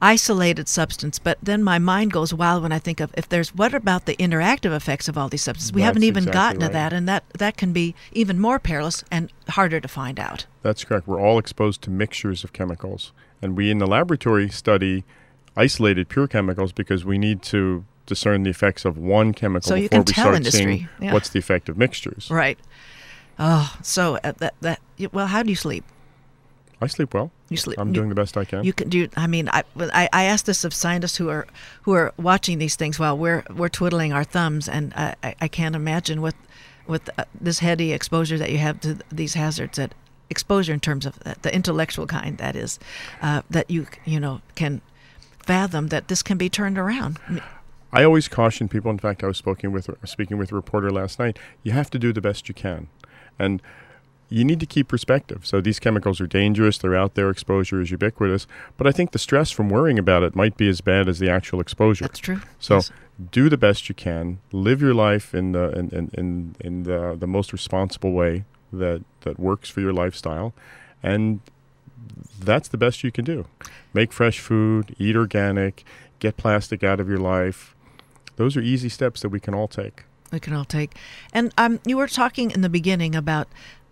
[0.00, 3.74] isolated substance, but then my mind goes wild when I think of if there's what
[3.74, 5.72] about the interactive effects of all these substances?
[5.72, 9.04] We haven't even exactly gotten to that, and that that can be even more perilous
[9.10, 10.46] and harder to find out.
[10.62, 11.06] That's correct.
[11.06, 13.12] We're all exposed to mixtures of chemicals.
[13.42, 15.04] And we in the laboratory study
[15.56, 19.88] isolated pure chemicals because we need to discern the effects of one chemical So you
[19.88, 21.12] before can we tell start industry, seeing yeah.
[21.12, 22.30] what's the effect of mixtures.
[22.30, 22.58] Right.
[23.38, 24.80] Oh, so uh, that that
[25.12, 25.84] well, how do you sleep?
[26.84, 27.30] I sleep well.
[27.48, 27.78] You sleep.
[27.78, 28.62] I'm you- doing the best I can.
[28.64, 29.08] You can do.
[29.16, 31.46] I mean, I, I I ask this of scientists who are
[31.82, 35.74] who are watching these things while we're we're twiddling our thumbs, and I I, can't
[35.74, 36.36] imagine with
[36.86, 39.94] with uh, this heady exposure that you have to these hazards that
[40.30, 42.78] exposure in terms of the, the intellectual kind that is
[43.22, 44.80] uh, that you you know can
[45.38, 47.18] fathom that this can be turned around.
[47.28, 47.42] I mean,
[47.92, 48.90] I always caution people.
[48.90, 51.38] In fact, I was speaking with speaking with a reporter last night.
[51.62, 52.88] You have to do the best you can,
[53.38, 53.62] and
[54.38, 55.40] you need to keep perspective.
[55.46, 56.76] So these chemicals are dangerous.
[56.78, 57.30] They're out there.
[57.30, 58.46] Exposure is ubiquitous.
[58.76, 61.30] But I think the stress from worrying about it might be as bad as the
[61.30, 62.04] actual exposure.
[62.06, 62.40] That's true.
[62.58, 62.90] So Yes.
[63.30, 64.38] do the best you can.
[64.50, 69.04] Live your life in the in, in, in, in the, the most responsible way that,
[69.20, 70.52] that works for your lifestyle.
[71.02, 71.40] And
[72.40, 73.46] that's the best you can do.
[73.92, 75.84] Make fresh food, eat organic,
[76.18, 77.74] get plastic out of your life.
[78.36, 80.04] Those are easy steps that we can all take.
[80.32, 80.96] we can all take.
[81.32, 83.46] And um, you were talking in the beginning about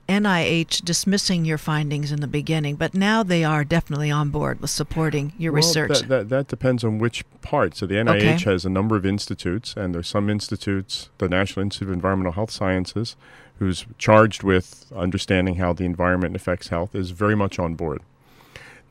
[0.08, 4.70] NIH dismissing your findings in the beginning, but now they are definitely on board with
[4.70, 6.00] supporting your Well, research.
[6.00, 7.76] That, that, that depends on which part.
[7.76, 8.50] So the NIH Okay.
[8.50, 12.50] has a number of institutes, and there's some institutes, the National Institute of Environmental Health
[12.50, 13.16] Sciences,
[13.58, 18.00] who's charged with understanding how the environment affects health, is very much on board.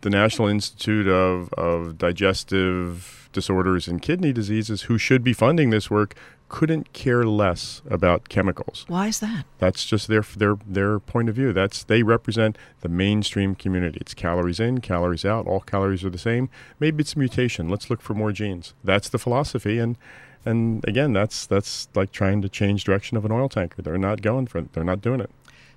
[0.02, 5.92] The National Institute of, of Digestive Disorders and Kidney Diseases, who should be funding this
[5.92, 6.16] work,
[6.52, 8.84] couldn't care less about chemicals.
[8.90, 9.46] Why is that?
[9.58, 11.54] That's just their their their point of view.
[11.54, 14.00] That's they represent the mainstream community.
[14.02, 15.48] It's calories in, calories out.
[15.48, 16.50] All calories are the same.
[16.78, 17.70] Maybe it's a mutation.
[17.70, 18.74] Let's look for more genes.
[18.84, 19.96] That's the philosophy, and
[20.44, 23.82] and again, that's that's like trying to change direction of an oil tanker.
[23.82, 24.74] They're not going for it.
[24.74, 25.32] They're not doing it.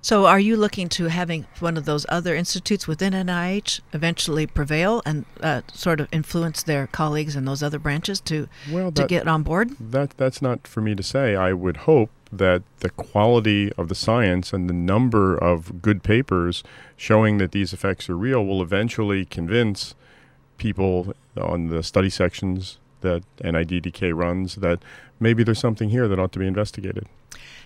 [0.05, 5.01] So, are you looking to having one of those other institutes within NIH eventually prevail
[5.03, 9.27] and uh, sort of influence their colleagues in those other branches to Well, to get
[9.27, 9.71] on board?
[9.79, 11.35] That that's not for me to say.
[11.35, 16.63] I would hope that the quality of the science and the number of good papers
[16.95, 19.95] showing that these effects are real will eventually convince
[20.59, 24.83] people on the study sections that NIDDK runs that
[25.19, 27.07] maybe there's something here that ought to be investigated.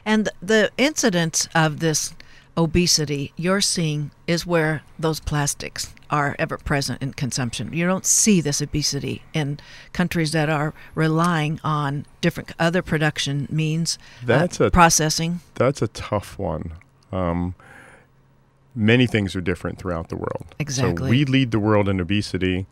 [0.06, 2.13] And the incidence of this
[2.60, 7.72] obesity you're seeing is where those plastics are ever present in consumption.
[7.72, 9.60] You don't see this obesity in
[9.93, 15.39] countries that are relying on different other production means, uh, That's a- processing.
[15.56, 16.74] That's a tough one.
[17.13, 17.56] Um,
[18.76, 20.45] many things are different throughout the world.
[20.60, 21.08] Exactly.
[21.08, 22.67] So we lead the world in obesity.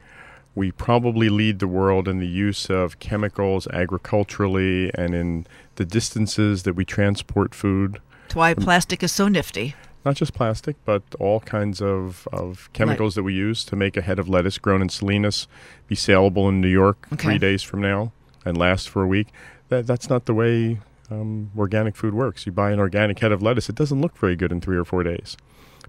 [0.53, 6.63] We probably lead the world in the use of chemicals agriculturally and in the distances
[6.63, 8.01] that we transport food.
[8.33, 9.75] Why plastic is so nifty.
[10.05, 14.01] Not just plastic, but all kinds of, of chemicals that we use to make a
[14.01, 15.47] head of lettuce grown in Salinas
[15.87, 17.23] be saleable in New York Okay.
[17.23, 18.11] three days from now
[18.45, 19.27] and last for a week.
[19.69, 20.79] That, that's not the way
[21.11, 22.45] um, organic food works.
[22.45, 24.85] You buy an organic head of lettuce, it doesn't look very good in three or
[24.85, 25.35] four days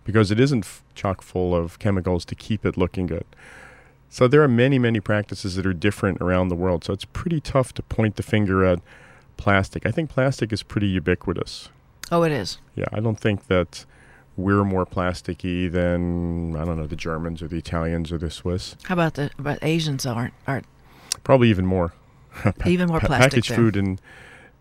[0.04, 3.26] because it isn't f- chock full of chemicals to keep it looking good.
[4.10, 6.82] So there are many, many practices that are different around the world.
[6.82, 8.80] So it's pretty tough to point the finger at
[9.36, 9.86] plastic.
[9.86, 11.68] I think plastic is pretty ubiquitous.
[12.10, 12.58] Oh, it is.
[12.74, 13.84] Yeah, I don't think that
[14.36, 18.76] we're more plasticky than I don't know the Germans or the Italians or the Swiss.
[18.84, 20.66] How about the but Asians aren't aren't
[21.24, 21.92] Probably even more.
[22.66, 23.56] even more plastic packaged there.
[23.56, 24.00] food and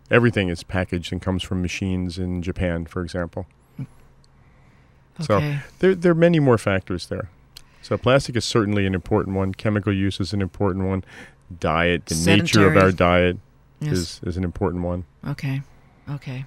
[0.09, 3.45] everything is packaged and comes from machines in Japan, for example.
[3.77, 3.83] Hmm.
[5.21, 5.25] Okay.
[5.25, 7.29] So there there are many more factors there.
[7.81, 9.53] So plastic is certainly an important one.
[9.53, 11.03] Chemical use is an important one.
[11.59, 13.37] Diet, the nature of our diet
[13.79, 13.93] Yes.
[13.93, 15.05] is is an important one.
[15.25, 15.61] Okay.
[16.09, 16.45] Okay.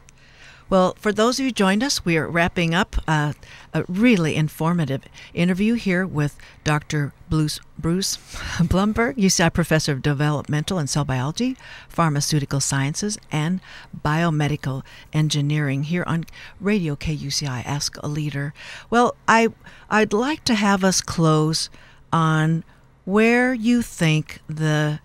[0.70, 3.32] Well, for those of you who joined us, we are wrapping up uh,
[3.74, 5.02] a really informative
[5.34, 7.12] interview here with Dr.
[7.28, 8.18] Bruce, Bruce
[8.60, 11.56] Blumberg, UCI Professor of Developmental and Cell Biology,
[11.88, 13.58] Pharmaceutical Sciences, and
[14.04, 16.24] Biomedical Engineering here on
[16.60, 18.54] Radio KUCI Ask a Leader.
[18.90, 19.48] Well, I,
[19.90, 21.68] I'd like to have us close
[22.12, 22.62] on
[23.04, 25.00] where you think the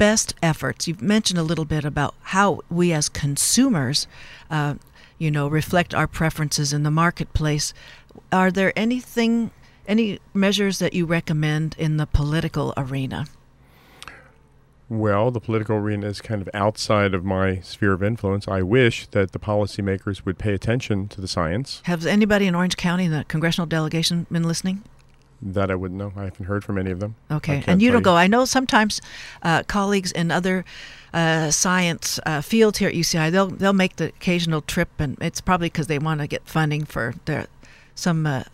[0.00, 0.88] best efforts.
[0.88, 4.06] You've mentioned a little bit about how we as consumers,
[4.50, 4.76] uh,
[5.20, 7.72] you know, reflect our preferences in the marketplace.
[8.32, 9.50] Are there anything,
[9.86, 13.26] any measures that you recommend in the political arena?
[14.88, 18.48] Well, the political arena is kind of outside of my sphere of influence.
[18.48, 21.80] I wish that the policymakers would pay attention to the science.
[21.84, 24.82] Has anybody in Orange County, the congressional delegation, been listening?
[25.42, 26.12] That I wouldn't know.
[26.16, 27.14] I haven't heard from any of them.
[27.30, 28.16] Okay, and you don't go.
[28.16, 29.00] I know sometimes
[29.42, 30.64] uh, colleagues in other
[31.12, 35.40] uh, science uh, fields here at UCI they'll they'll make the occasional trip, and it's
[35.40, 37.46] probably because they want to get funding for their
[37.94, 38.44] some uh,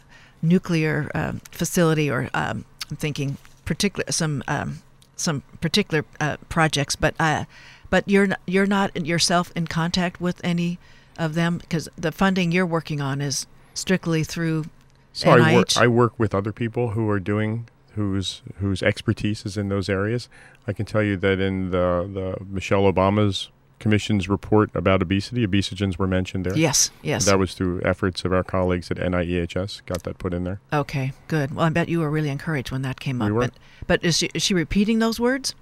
[0.42, 4.83] nuclear um facility or um, I'm thinking particular some um,
[5.16, 6.97] some particular uh, projects.
[6.97, 7.45] But uh,
[7.90, 10.79] but you're n- you're not yourself in contact with any
[11.19, 14.66] of them because the funding you're working on is strictly through
[15.12, 19.56] So I work, I work with other people who are doing whose whose expertise is
[19.56, 20.28] in those areas.
[20.66, 25.98] I can tell you that in the the Michelle Obama's commission's report about obesity, obesogens
[25.98, 26.56] were mentioned there.
[26.56, 29.85] yes yes That was through efforts of our colleagues at NIEHS.
[29.85, 30.61] Got that put in there.
[30.72, 31.54] Okay, good.
[31.54, 33.32] Well, I bet you were really encouraged when that came We up.
[33.32, 33.40] were.
[33.40, 33.52] But,
[33.87, 35.54] but is she, is she repeating those words?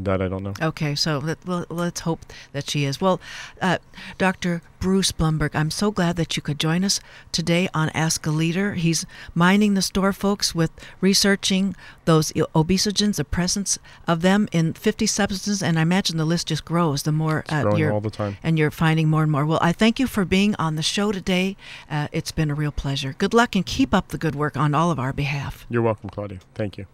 [0.00, 0.54] That I don't know.
[0.62, 2.20] Okay, so let, well, let's hope
[2.52, 3.00] that she is.
[3.00, 3.20] Well,
[3.60, 3.78] uh,
[4.16, 4.62] Dr.
[4.78, 7.00] Bruce Blumberg, I'm so glad that you could join us
[7.32, 8.74] today on Ask a Leader.
[8.74, 15.04] He's minding the store, folks, with researching those obesogens, the presence of them in 50
[15.06, 18.08] substances, and I imagine the list just grows the more It's growing you're all the
[18.10, 18.36] time.
[18.40, 19.44] and you're finding more and more.
[19.44, 21.56] Well, I thank you for being on the show today.
[21.90, 23.16] Uh, it's been a real pleasure.
[23.18, 25.66] Good luck and keep up the good work on all of our behalf.
[25.68, 26.38] You're welcome, Claudia.
[26.54, 26.86] Thank you.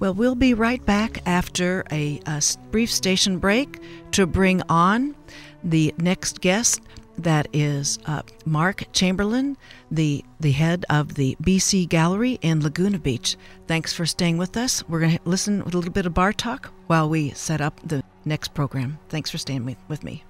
[0.00, 2.20] Well, we'll be right back after a
[2.70, 3.78] brief station break
[4.12, 5.14] to bring on
[5.62, 6.80] the next guest.
[7.18, 9.58] That is uh, Mark Chamberlain,
[9.90, 13.36] the the head of the BC Gallery in Laguna Beach.
[13.66, 14.82] Thanks for staying with us.
[14.88, 17.78] We're going to listen with a little bit of bar talk while we set up
[17.84, 18.98] the next program.
[19.10, 20.24] Thanks for staying with me.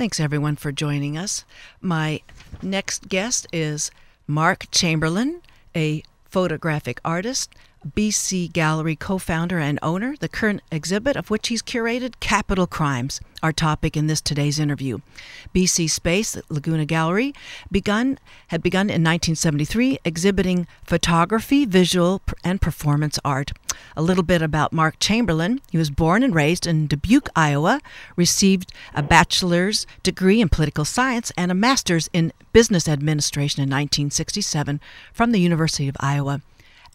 [0.00, 1.44] Thanks, everyone, for joining us.
[1.82, 2.22] My
[2.62, 3.90] next guest is
[4.26, 5.42] Mark Chamberlain,
[5.76, 7.52] a photographic artist,
[7.86, 13.22] BC Gallery co founder and owner, the current exhibit of which he's curated Capital Crimes,
[13.42, 14.98] our topic in this today's interview.
[15.54, 17.34] BC Space, Laguna Gallery,
[17.72, 23.52] begun had begun in 1973 exhibiting photography, visual, and performance art.
[23.96, 25.62] A little bit about Mark Chamberlain.
[25.70, 27.80] He was born and raised in Dubuque, Iowa,
[28.14, 34.80] received a bachelor's degree in political science and a master's in business administration in 1967
[35.14, 36.42] from the University of Iowa.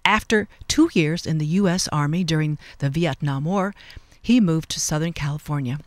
[0.06, 1.88] After two years in the U.S.
[1.88, 3.74] Army during the Vietnam War,
[4.22, 5.80] he moved to Southern California.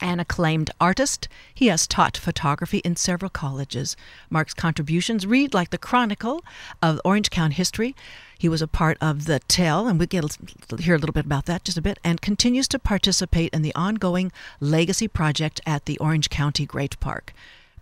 [0.00, 3.96] An acclaimed artist, he has taught photography in several colleges.
[4.28, 6.44] Mark's contributions read like the chronicle
[6.82, 7.94] of Orange County history.
[8.36, 10.36] He was a part of the Tell, and we get
[10.80, 13.74] hear a little bit about that just a bit, and continues to participate in the
[13.74, 17.32] ongoing Legacy Project at the Orange County Great Park.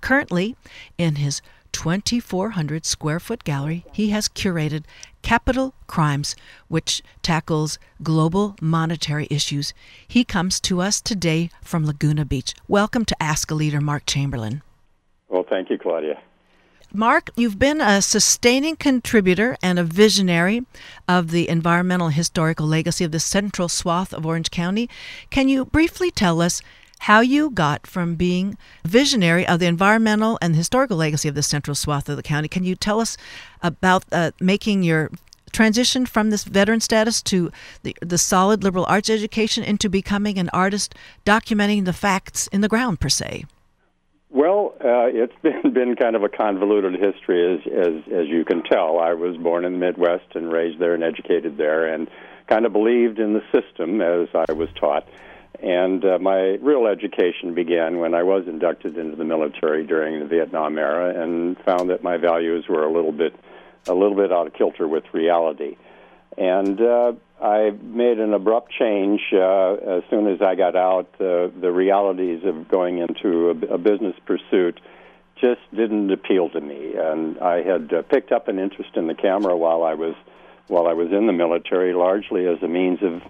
[0.00, 0.54] Currently,
[0.98, 1.40] in his
[1.74, 4.84] 2,400 square foot gallery, he has curated
[5.22, 6.36] Capital Crimes,
[6.68, 9.74] which tackles global monetary issues.
[10.06, 12.54] He comes to us today from Laguna Beach.
[12.68, 14.62] Welcome to Ask a Leader, Mark Chamberlain.
[15.28, 16.20] Well, thank you, Claudia.
[16.92, 20.64] Mark, you've been a sustaining contributor and a visionary
[21.08, 24.88] of the environmental historical legacy of the central swath of Orange County.
[25.28, 26.62] Can you briefly tell us
[27.04, 31.74] how you got from being visionary of the environmental and historical legacy of the central
[31.74, 32.48] swath of the county.
[32.48, 33.18] Can you tell us
[33.62, 35.10] about uh, making your
[35.52, 40.48] transition from this veteran status to the, the solid liberal arts education into becoming an
[40.54, 40.94] artist
[41.26, 43.44] documenting the facts in the ground, per se?
[44.30, 48.62] Well, uh, it's been been kind of a convoluted history, as, as as you can
[48.62, 48.98] tell.
[48.98, 52.08] I was born in the Midwest and raised there and educated there, and
[52.48, 55.06] kind of believed in the system as I was taught.
[55.62, 60.26] And uh, my real education began when I was inducted into the military during the
[60.26, 63.34] Vietnam era, and found that my values were a little bit,
[63.86, 65.76] a little bit out of kilter with reality.
[66.36, 71.08] And uh, I made an abrupt change uh, as soon as I got out.
[71.20, 74.80] Uh, the realities of going into a, a business pursuit
[75.36, 79.14] just didn't appeal to me, and I had uh, picked up an interest in the
[79.14, 80.14] camera while I was
[80.66, 83.22] while I was in the military, largely as a means of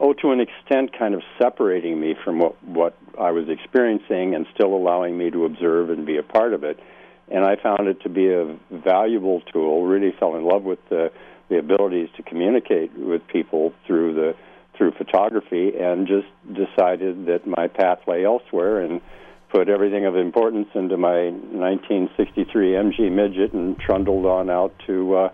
[0.00, 4.46] oh, to an extent, kind of separating me from what what I was experiencing and
[4.54, 6.80] still allowing me to observe and be a part of it.
[7.28, 9.84] And I found it to be a valuable tool.
[9.84, 11.12] Really fell in love with the
[11.48, 14.34] the abilities to communicate with people through the
[14.76, 19.02] through photography, and just decided that my path lay elsewhere and
[19.50, 25.14] put everything of importance into my 1963 MG midget and trundled on out to.
[25.14, 25.28] Uh,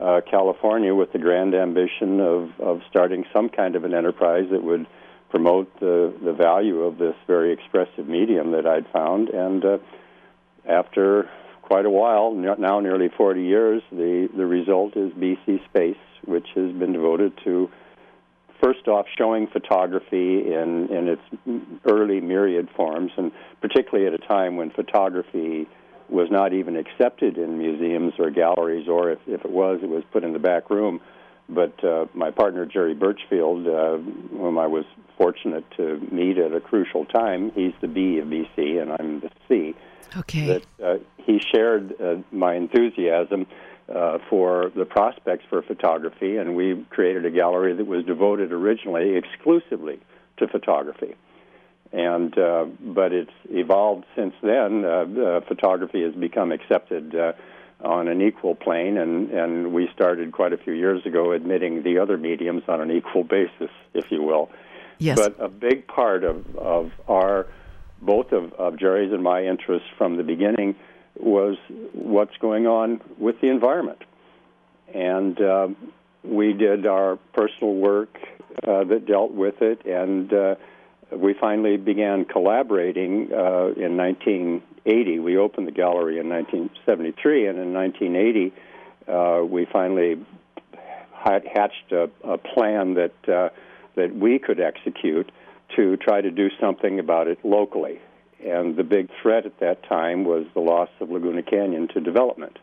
[0.00, 4.62] uh, California with the grand ambition of, of starting some kind of an enterprise that
[4.62, 4.86] would
[5.30, 9.28] promote the, the value of this very expressive medium that I'd found.
[9.30, 9.78] And uh,
[10.68, 11.28] after
[11.62, 16.72] quite a while, now nearly 40 years, the, the result is BC Space, which has
[16.72, 17.70] been devoted to
[18.62, 21.22] first off showing photography in, in its
[21.84, 25.66] early myriad forms, and particularly at a time when photography
[26.08, 30.04] was not even accepted in museums or galleries, or if, if it was, it was
[30.12, 31.00] put in the back room.
[31.48, 33.98] But uh, my partner Jerry Burchfield, uh,
[34.36, 34.84] whom I was
[35.16, 39.30] fortunate to meet at a crucial time, he's the B of BC and I'm the
[39.48, 39.74] C.
[40.16, 40.46] Okay.
[40.46, 43.46] That uh, he shared uh, my enthusiasm
[43.88, 49.16] uh, for the prospects for photography, and we created a gallery that was devoted originally
[49.16, 50.00] exclusively
[50.38, 51.14] to photography
[51.92, 54.84] and uh, but it's evolved since then.
[54.84, 57.32] Uh, uh, photography has become accepted uh,
[57.80, 61.98] on an equal plane, and and we started quite a few years ago admitting the
[61.98, 64.50] other mediums on an equal basis, if you will.
[64.98, 65.18] Yes.
[65.18, 67.46] But a big part of of our
[68.00, 70.74] both of, of Jerry's and my interest from the beginning
[71.18, 71.56] was
[71.92, 74.02] what's going on with the environment,
[74.92, 75.68] and uh,
[76.22, 78.18] we did our personal work
[78.66, 80.54] uh, that dealt with it, and uh,
[81.10, 85.18] we finally began collaborating uh, in 1980.
[85.20, 88.52] We opened the gallery in 1973, and in 1980,
[89.08, 90.24] uh, we finally
[91.14, 93.48] hatched a, a plan that uh,
[93.96, 95.30] that we could execute
[95.74, 98.00] to try to do something about it locally.
[98.44, 102.58] And the big threat at that time was the loss of Laguna Canyon to development.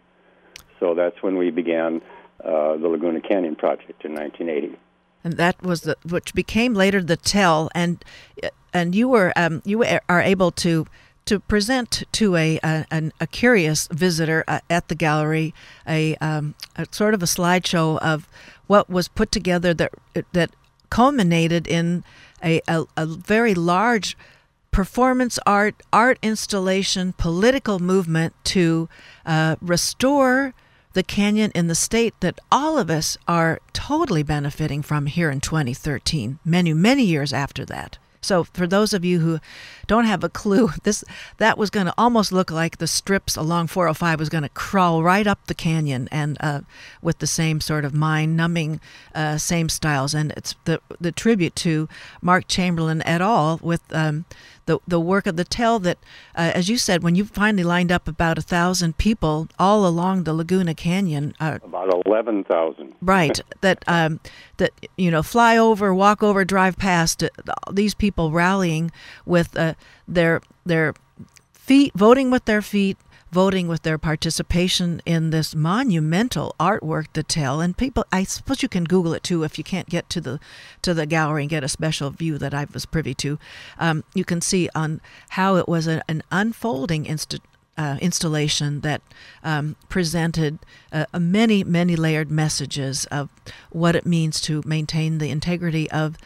[0.79, 2.01] So that's when we began
[2.43, 4.77] uh, the Laguna Canyon project in 1980
[5.23, 7.69] and that was the which became later the tell.
[7.73, 8.03] And
[8.73, 10.85] and you were um, you are able to
[11.25, 15.53] to present to a a, a curious visitor uh, at the gallery
[15.87, 18.27] a, um, a, sort of a slideshow of
[18.67, 19.93] what was put together that
[20.33, 20.51] that
[20.89, 22.03] culminated in
[22.43, 24.17] a, a, a very large
[24.71, 28.89] performance art, art installation, political movement to
[29.25, 30.53] uh, restore
[30.93, 35.41] the canyon in the state that all of us are totally benefiting from here in
[35.41, 37.97] 2013, many, many years after that.
[38.23, 39.39] So for those of you who
[39.85, 41.03] don't have a clue, this
[41.37, 45.03] that was going to almost look like the strips along 405 was going to crawl
[45.03, 46.61] right up the canyon and uh,
[47.01, 48.79] with the same sort of mind-numbing
[49.13, 50.13] uh, same styles.
[50.13, 51.89] And it's the the tribute to
[52.21, 53.59] Mark Chamberlain et al.
[53.61, 54.25] with um,
[54.65, 55.97] the the work of the tell that,
[56.35, 60.23] uh, as you said, when you finally lined up about a thousand people all along
[60.23, 63.39] the Laguna Canyon, uh, about eleven thousand, right?
[63.61, 64.19] that um,
[64.57, 67.29] that you know, fly over, walk over, drive past uh,
[67.71, 68.91] these people rallying
[69.25, 69.73] with uh,
[70.07, 70.93] their their
[71.51, 72.97] feet, voting with their feet,
[73.33, 78.83] voting with their participation in this monumental artwork detail and people i suppose you can
[78.83, 80.39] google it too if you can't get to the
[80.81, 83.39] to the gallery and get a special view that i was privy to.
[83.79, 87.07] Um, you can see on how it was a, an unfolding
[87.75, 89.01] uh, installation that
[89.43, 90.59] um, presented
[90.91, 93.29] uh, many, many layered messages of
[93.71, 96.17] what it means to maintain the integrity of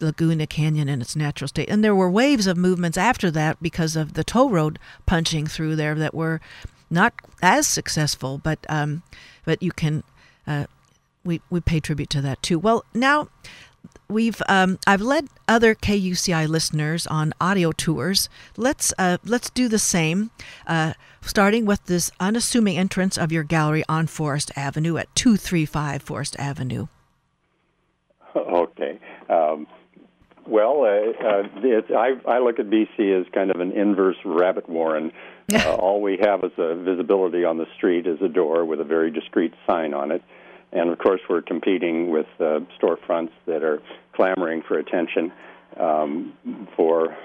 [0.00, 1.68] Laguna Canyon in its natural state.
[1.68, 5.76] And there were waves of movements after that because of the toll road punching through
[5.76, 6.40] there that were
[6.90, 9.02] not as successful, but um,
[9.44, 10.02] but you can
[10.46, 10.66] uh,
[11.24, 12.58] we we pay tribute to that too.
[12.58, 13.28] Well, now
[14.08, 18.28] we've um, I've led other KUCI listeners on audio tours.
[18.56, 20.30] Let's uh, let's do the same,
[20.66, 25.66] uh, starting with this unassuming entrance of your gallery on Forest Avenue at two three
[25.66, 26.86] five Forest Avenue.
[28.36, 28.98] Okay.
[29.30, 29.66] Um,
[30.48, 34.68] well, uh, uh, it, I, I look at BC as kind of an inverse rabbit
[34.68, 35.12] warren.
[35.48, 38.84] Uh, all we have is a visibility on the street is a door with a
[38.84, 40.20] very discreet sign on it.
[40.72, 43.80] And of course, we're competing with uh, storefronts that are
[44.12, 45.30] clamoring for attention
[45.78, 46.32] um,
[46.74, 47.16] for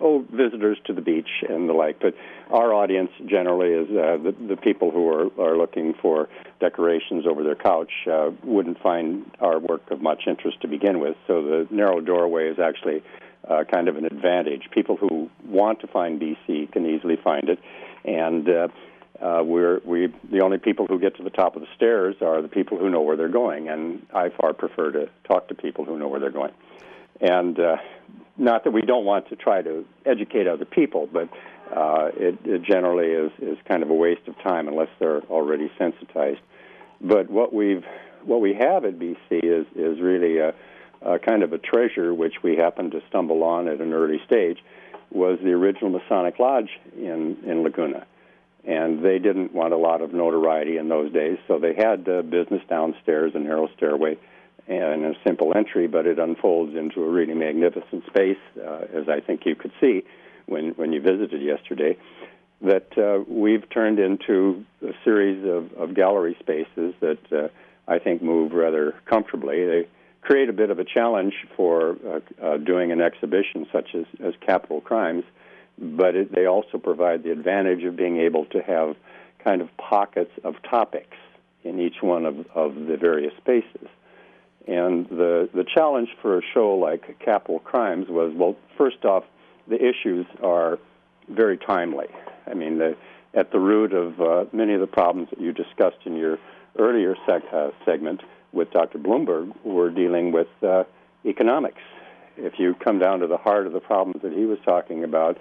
[0.00, 2.00] oh, visitors to the beach and the like.
[2.00, 2.14] But
[2.50, 6.28] our audience generally is uh, the, the people who are, are looking for
[6.60, 11.16] decorations over their couch uh, wouldn't find our work of much interest to begin with.
[11.26, 13.02] So the narrow doorway is actually
[13.48, 14.68] uh, kind of an advantage.
[14.72, 17.58] People who want to find BC can easily find it,
[18.04, 18.68] and uh,
[19.20, 22.42] uh, we're we the only people who get to the top of the stairs are
[22.42, 25.84] the people who know where they're going, and I far prefer to talk to people
[25.84, 26.52] who know where they're going.
[27.22, 27.76] And uh,
[28.36, 31.28] not that we don't want to try to educate other people, but
[31.74, 35.70] uh, it, it generally is, is kind of a waste of time unless they're already
[35.78, 36.40] sensitized.
[37.00, 37.84] But what we've
[38.24, 40.54] what we have at BC is is really a,
[41.00, 44.58] a kind of a treasure which we happened to stumble on at an early stage
[45.10, 48.06] was the original Masonic Lodge in in Laguna,
[48.64, 52.22] and they didn't want a lot of notoriety in those days, so they had uh,
[52.22, 54.16] business downstairs, a narrow stairway,
[54.68, 59.20] and a simple entry, but it unfolds into a really magnificent space, uh, as I
[59.20, 60.04] think you could see
[60.46, 61.96] when when you visited yesterday.
[62.62, 67.48] That uh, we've turned into a series of, of gallery spaces that uh,
[67.88, 69.66] I think move rather comfortably.
[69.66, 69.88] They
[70.20, 74.34] create a bit of a challenge for uh, uh, doing an exhibition such as, as
[74.46, 75.24] capital crimes,
[75.76, 78.94] but it, they also provide the advantage of being able to have
[79.42, 81.16] kind of pockets of topics
[81.64, 83.88] in each one of, of the various spaces.
[84.66, 89.24] And the, the challenge for a show like Capital Crimes was well, first off,
[89.68, 90.78] the issues are
[91.28, 92.06] very timely.
[92.46, 92.96] I mean, the,
[93.34, 96.38] at the root of uh, many of the problems that you discussed in your
[96.78, 98.98] earlier seg- uh, segment with Dr.
[98.98, 100.84] Blumberg were dealing with uh,
[101.24, 101.80] economics.
[102.36, 105.38] If you come down to the heart of the problems that he was talking about,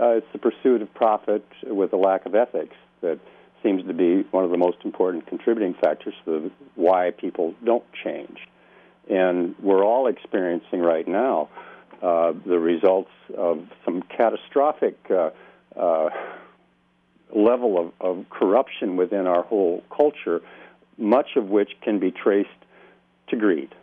[0.00, 3.18] uh, it's the pursuit of profit with a lack of ethics that
[3.62, 8.38] seems to be one of the most important contributing factors to why people don't change.
[9.08, 11.48] And we're all experiencing right now
[12.02, 15.30] uh, the results of some catastrophic uh,
[15.76, 16.10] uh,
[17.34, 20.40] level of, of, corruption within our whole culture,
[20.98, 22.48] much of which can be traced
[23.28, 23.74] to greed.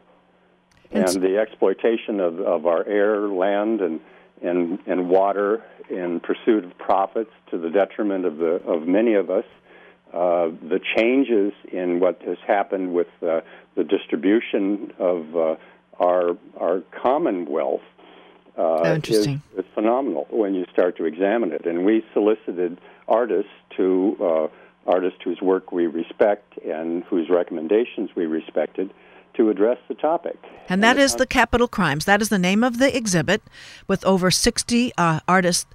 [0.92, 4.00] And the exploitation of, of our air, land, and,
[4.42, 9.30] and, and water in pursuit of profits to the detriment of, the, of many of
[9.30, 9.46] us
[10.14, 13.42] uh, the changes in what has happened with uh,
[13.76, 15.56] the distribution of uh,
[16.00, 17.82] our our commonwealth
[18.58, 19.00] uh, oh.
[19.08, 19.38] Is, is,
[19.74, 21.66] phenomenal when you start to examine it.
[21.66, 24.48] And we solicited artists to uh,
[24.86, 28.92] artists whose work we respect and whose recommendations we respected
[29.36, 30.38] to address the topic.
[30.68, 32.06] And that and is the Capital Crimes.
[32.06, 33.42] That is the name of the exhibit,
[33.88, 35.68] with over 60 uh, artists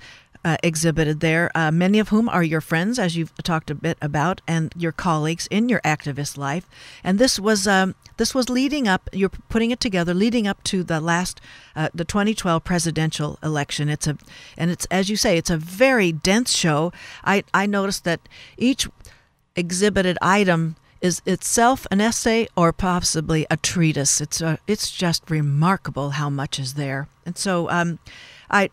[0.44, 3.96] uh, exhibited there, uh, many of whom are your friends, as you've talked a bit
[4.02, 6.68] about, and your colleagues in your activist life.
[7.02, 9.08] And this was um, this was leading up.
[9.12, 11.40] You're putting it together, leading up to the last,
[11.74, 13.88] uh, the 2012 presidential election.
[13.88, 14.18] It's a,
[14.58, 16.92] and it's as you say, it's a very dense show.
[17.24, 18.20] I I noticed that
[18.58, 18.86] each
[19.56, 24.20] exhibited item is itself an essay or possibly a treatise.
[24.20, 27.08] It's a, it's just remarkable how much is there.
[27.24, 27.98] And so um,
[28.50, 28.68] I.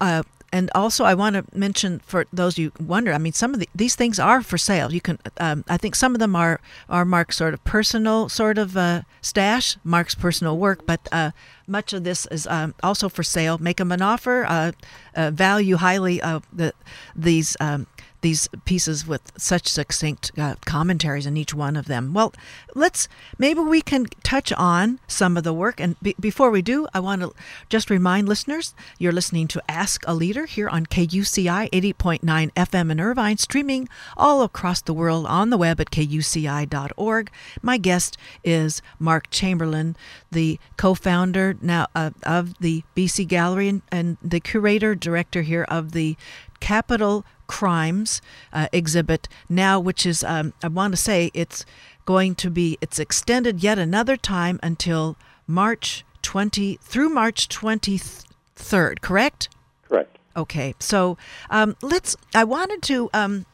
[0.00, 3.12] Uh, and also, I want to mention for those you wonder.
[3.12, 4.92] I mean, some of the, these things are for sale.
[4.92, 5.18] You can.
[5.38, 9.02] Um, I think some of them are are Mark's sort of personal sort of uh,
[9.20, 11.32] stash, Mark's personal work, but uh,
[11.66, 13.58] much of this is um, also for sale.
[13.58, 14.44] Make them an offer.
[14.48, 14.72] Uh,
[15.14, 16.18] uh value highly
[16.52, 16.72] the
[17.14, 17.86] these um,
[18.20, 22.12] these pieces with such succinct uh, commentaries in each one of them.
[22.12, 22.32] Well,
[22.74, 23.08] let's
[23.38, 25.80] maybe we can touch on some of the work.
[25.80, 27.32] And be, before we do, I want to
[27.68, 32.20] just remind listeners you're listening to Ask a Leader here on KUCI 80.9
[32.52, 37.30] FM in Irvine, streaming all across the world on the web at kuci.org.
[37.62, 39.96] My guest is Mark Chamberlain,
[40.30, 45.92] the co-founder now uh, of the BC Gallery and, and the curator director here of
[45.92, 46.16] the
[46.60, 48.20] Capital Crimes
[48.52, 51.64] uh, exhibit now, which is, um, I want to say, it's
[52.04, 55.16] going to be, it's extended yet another time until
[55.46, 59.48] March 20, through March 23rd, correct?
[59.88, 60.18] Correct.
[60.36, 61.16] Okay, so
[61.50, 63.10] um, let's, I wanted to.
[63.14, 63.46] Um,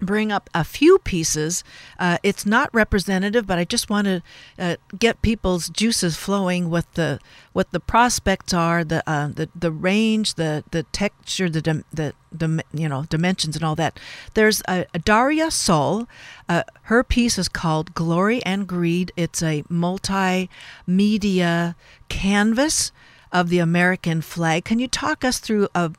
[0.00, 1.64] bring up a few pieces.
[1.98, 4.22] Uh, it's not representative, but I just want to
[4.58, 7.20] uh, get people's juices flowing with the
[7.52, 12.64] what the prospects are, the uh, the the range, the the texture, the the, the
[12.72, 13.98] you know dimensions and all that.
[14.34, 16.08] There's a, a Daria Sol.
[16.48, 19.12] Uh, her piece is called Glory and Greed.
[19.16, 21.74] It's a multimedia
[22.08, 22.92] canvas
[23.32, 24.64] of the American flag.
[24.64, 25.90] Can you talk us through uh,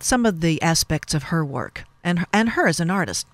[0.00, 3.26] some of the aspects of her work and and her as an artist?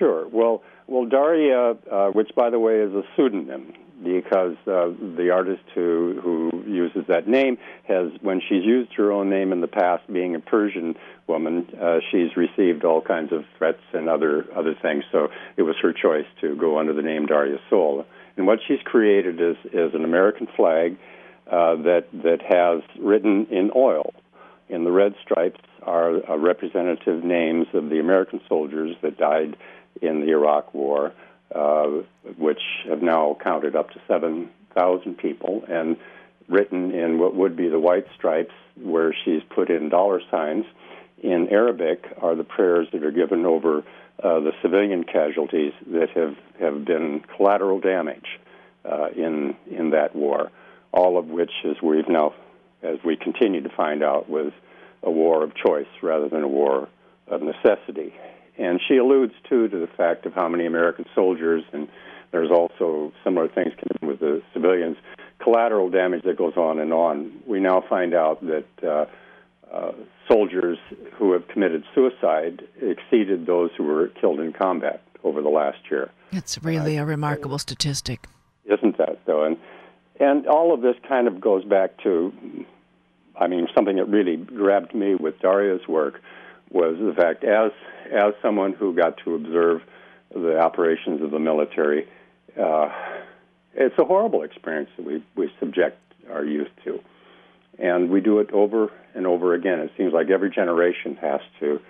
[0.00, 0.26] Sure.
[0.28, 5.62] Well, well, Daria, uh, which by the way is a pseudonym, because uh, the artist
[5.74, 10.10] who who uses that name has, when she's used her own name in the past,
[10.10, 10.94] being a Persian
[11.26, 15.04] woman, uh, she's received all kinds of threats and other other things.
[15.12, 15.28] So
[15.58, 18.06] it was her choice to go under the name Daria Sol.
[18.38, 20.96] And what she's created is is an American flag
[21.46, 24.14] uh, that that has written in oil.
[24.70, 29.56] In the red stripes are uh, representative names of the American soldiers that died
[30.00, 31.12] in the Iraq War,
[31.54, 31.86] uh,
[32.38, 35.96] which have now counted up to 7,000 people, and
[36.48, 40.64] written in what would be the white stripes, where she's put in dollar signs.
[41.22, 43.84] In Arabic are the prayers that are given over
[44.22, 48.26] uh, the civilian casualties that have, have been collateral damage
[48.84, 50.50] uh, in in that war.
[50.92, 52.34] All of which, as we've now,
[52.82, 54.52] as we continue to find out, was
[55.02, 56.88] a war of choice rather than a war
[57.28, 58.12] of necessity.
[58.58, 61.88] And she alludes too to the fact of how many American soldiers, and
[62.32, 63.72] there's also similar things
[64.02, 64.96] with the civilians,
[65.38, 67.32] collateral damage that goes on and on.
[67.46, 69.06] We now find out that uh,
[69.72, 69.92] uh,
[70.30, 70.78] soldiers
[71.14, 76.10] who have committed suicide exceeded those who were killed in combat over the last year.
[76.32, 78.26] It's really uh, a remarkable statistic.
[78.64, 79.44] Isn't that though?
[79.44, 79.56] And
[80.20, 82.30] and all of this kind of goes back to,
[83.40, 86.20] I mean, something that really grabbed me with Daria's work
[86.70, 87.72] was the fact as
[88.12, 89.82] as someone who got to observe
[90.32, 92.08] the operations of the military,
[92.60, 92.88] uh,
[93.74, 95.98] it's a horrible experience that we we subject
[96.30, 97.00] our youth to,
[97.78, 99.80] and we do it over and over again.
[99.80, 101.80] It seems like every generation has to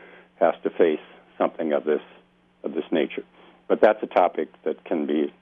[0.41, 1.01] has to face
[1.39, 2.03] something of this
[2.65, 3.25] of this nature.
[3.69, 5.33] But that's a topic that can be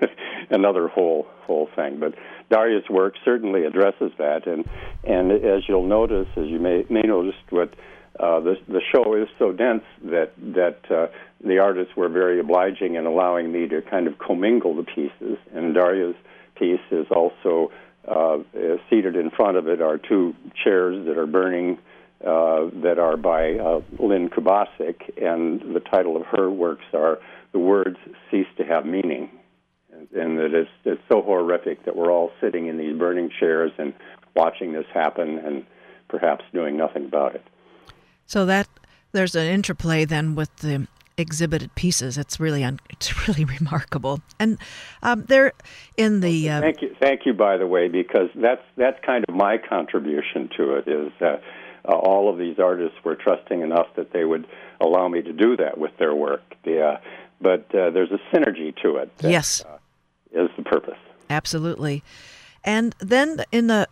[0.50, 2.00] another whole whole thing.
[2.00, 2.14] But
[2.50, 4.68] Daria's work certainly addresses that, and
[5.04, 7.74] and as you'll notice, as you may may notice, what
[8.18, 11.06] uh, the the show is so dense that that uh,
[11.44, 15.38] the artists were very obliging in allowing me to kind of commingle the pieces.
[15.54, 16.16] And Daria's
[16.54, 17.72] piece is also
[18.08, 18.38] uh,
[18.88, 21.78] seated in front of it are two chairs that are burning.
[22.24, 27.18] Uh, that are by uh, Lynn Kubasik, and the title of her works are
[27.52, 27.98] "The Words
[28.30, 29.28] Cease to Have Meaning,"
[29.92, 33.70] and, and that it's it's so horrific that we're all sitting in these burning chairs
[33.76, 33.92] and
[34.34, 35.66] watching this happen, and
[36.08, 37.44] perhaps doing nothing about it.
[38.26, 38.68] So that
[39.12, 42.18] there's an interplay then with the exhibited pieces.
[42.18, 44.58] It's really un, it's really remarkable, and
[45.02, 45.52] um, they're
[45.96, 46.50] in the.
[46.50, 47.34] Uh, thank you, thank you.
[47.34, 51.42] By the way, because that's that's kind of my contribution to it is that
[51.86, 54.46] uh, all of these artists were trusting enough that they would
[54.80, 56.42] allow me to do that with their work.
[56.64, 57.00] The, uh,
[57.40, 59.16] but uh, there's a synergy to it.
[59.18, 59.78] That, yes, uh,
[60.32, 60.98] is the purpose.
[61.30, 62.02] Absolutely.
[62.66, 63.88] And then in the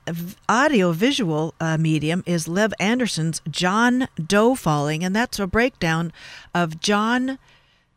[0.48, 6.12] audio visual uh, medium is Lev Anderson's John Doe Falling, and that's a breakdown
[6.52, 7.38] of John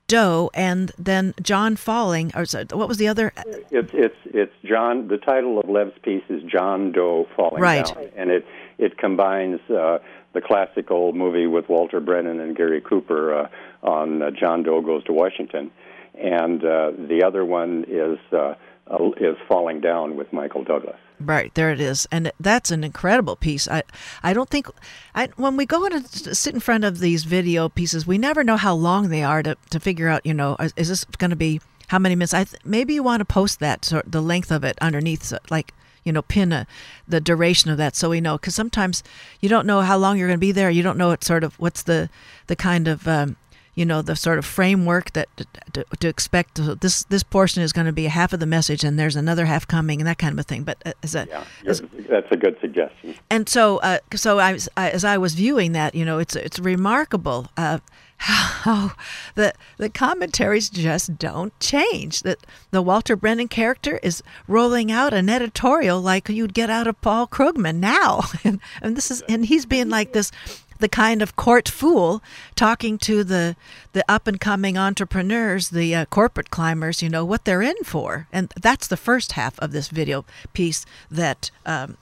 [0.07, 2.31] Doe and then John Falling.
[2.35, 3.33] Or what was the other?
[3.71, 5.07] It's it's it's John.
[5.07, 7.85] The title of Lev's piece is John Doe Falling right.
[7.85, 8.45] Down, and it
[8.77, 9.97] it combines uh,
[10.33, 13.49] the classic old movie with Walter Brennan and Gary Cooper uh,
[13.81, 15.71] on uh, John Doe Goes to Washington,
[16.13, 18.53] and uh, the other one is uh,
[18.89, 20.95] uh, is Falling Down with Michael Douglas.
[21.19, 23.67] Right there it is, and that's an incredible piece.
[23.67, 23.83] I,
[24.21, 24.67] I don't think,
[25.15, 28.57] I when we go and sit in front of these video pieces, we never know
[28.57, 30.25] how long they are to to figure out.
[30.25, 32.35] You know, is, is this going to be how many minutes?
[32.35, 35.39] I th- maybe you want to post that so the length of it underneath, so,
[35.49, 35.73] like
[36.03, 36.65] you know, pin a,
[37.07, 39.03] the duration of that so we know because sometimes
[39.41, 40.69] you don't know how long you're going to be there.
[40.69, 42.09] You don't know what sort of what's the
[42.45, 43.35] the kind of um,
[43.77, 45.29] you know the sort of framework that
[45.71, 48.83] to, to expect this this portion is going to be a half of the message
[48.83, 50.63] and there's another half coming and that kind of a thing.
[50.63, 53.15] But uh, as a yeah, as, that's a good suggestion.
[53.29, 56.57] And so uh, so I, I, as I was viewing that you know it's it's
[56.57, 57.77] remarkable uh,
[58.17, 58.93] how
[59.35, 62.39] the the commentaries just don't change that
[62.71, 67.27] the Walter Brennan character is rolling out an editorial like you'd get out of Paul
[67.27, 68.21] Krugman now.
[68.43, 70.31] And, and this is and he's being like this
[70.79, 72.21] the kind of court fool
[72.55, 73.55] talking to the
[73.93, 78.27] the up and coming entrepreneurs, the uh, corporate climbers, you know what they're in for,
[78.31, 81.97] and that's the first half of this video piece that um,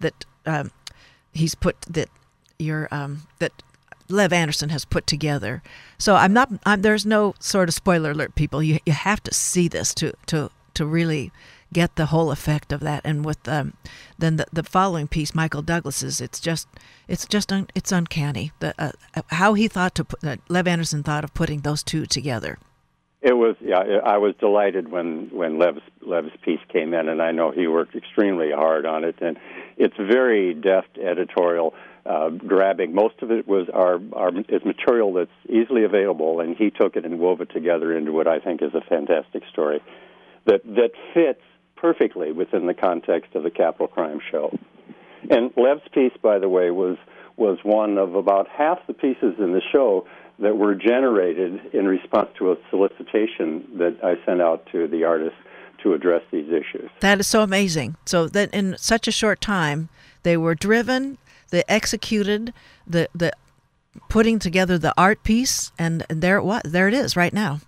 [0.00, 0.70] that um,
[1.32, 2.08] he's put that
[2.58, 3.52] your um, that
[4.08, 5.62] Lev Anderson has put together.
[5.98, 6.50] So I'm not.
[6.64, 8.62] I'm, there's no sort of spoiler alert, people.
[8.62, 11.32] You you have to see this to to to really
[11.72, 13.02] get the whole effect of that.
[13.04, 13.74] And with um,
[14.18, 16.68] then the, the following piece, Michael Douglas's, it's just
[17.06, 18.92] it's just un, it's uncanny the uh,
[19.28, 22.58] how he thought to put uh, Lev Anderson thought of putting those two together.
[23.20, 23.80] It was yeah.
[24.04, 27.96] I was delighted when when Lev's Lev's piece came in, and I know he worked
[27.96, 29.16] extremely hard on it.
[29.20, 29.36] And
[29.76, 31.74] it's very deft editorial,
[32.06, 32.94] uh, grabbing.
[32.94, 37.04] Most of it was our, our is material that's easily available, and he took it
[37.04, 39.82] and wove it together into what I think is a fantastic story
[40.48, 41.42] that that fits
[41.80, 44.56] perfectly within the context of the capital crime show.
[45.30, 46.96] And Lev's piece, by the way, was
[47.36, 50.04] was one of about half the pieces in the show
[50.40, 55.38] that were generated in response to a solicitation that I sent out to the artists
[55.82, 56.90] to address these issues.
[57.00, 57.96] That is so amazing.
[58.06, 59.88] So that in such a short time,
[60.24, 61.18] they were driven,
[61.50, 62.52] they executed
[62.86, 63.32] the the
[64.08, 66.62] putting together the art piece, and there it was.
[66.64, 67.60] There it is right now.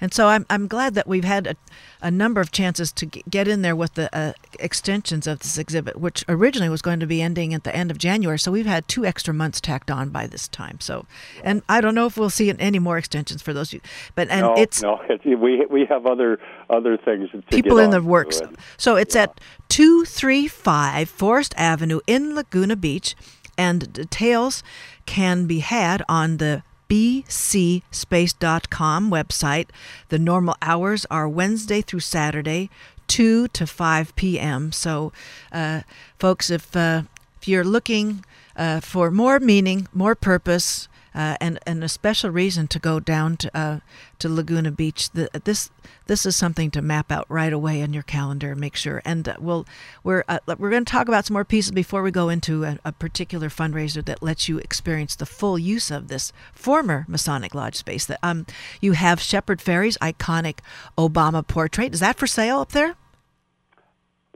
[0.00, 1.56] And so I'm, I'm glad that we've had a,
[2.00, 5.96] a number of chances to get in there with the uh, extensions of this exhibit,
[5.96, 8.38] which originally was going to be ending at the end of January.
[8.38, 10.78] So we've had two extra months tacked on by this time.
[10.80, 11.06] So,
[11.42, 13.74] and I don't know if we'll see any more extensions for those.
[14.14, 16.38] But and no, it's no, it's, we we have other
[16.70, 17.30] other things.
[17.50, 18.40] people in the works.
[18.76, 19.22] So it's yeah.
[19.22, 23.16] at two three five Forest Avenue in Laguna Beach,
[23.56, 24.62] and details
[25.06, 29.66] can be had on the bcspace.com website.
[30.08, 32.70] The normal hours are Wednesday through Saturday,
[33.08, 34.72] 2 to 5 p.m.
[34.72, 35.12] So,
[35.52, 35.82] uh,
[36.18, 37.02] folks, if, uh,
[37.40, 38.24] if you're looking
[38.56, 43.36] uh, for more meaning, more purpose, uh, and and a special reason to go down
[43.38, 43.80] to uh,
[44.18, 45.10] to Laguna Beach.
[45.10, 45.70] The, this
[46.06, 48.54] this is something to map out right away in your calendar.
[48.54, 49.66] Make sure, and uh, we'll
[50.02, 52.78] we're uh, we're going to talk about some more pieces before we go into a,
[52.84, 57.76] a, particular fundraiser that lets you experience the full use of this former Masonic Lodge
[57.76, 58.06] space.
[58.06, 58.46] That um
[58.80, 60.58] you have Shepard Fairey's iconic
[60.96, 61.94] Obama portrait.
[61.94, 62.96] Is that for sale up there?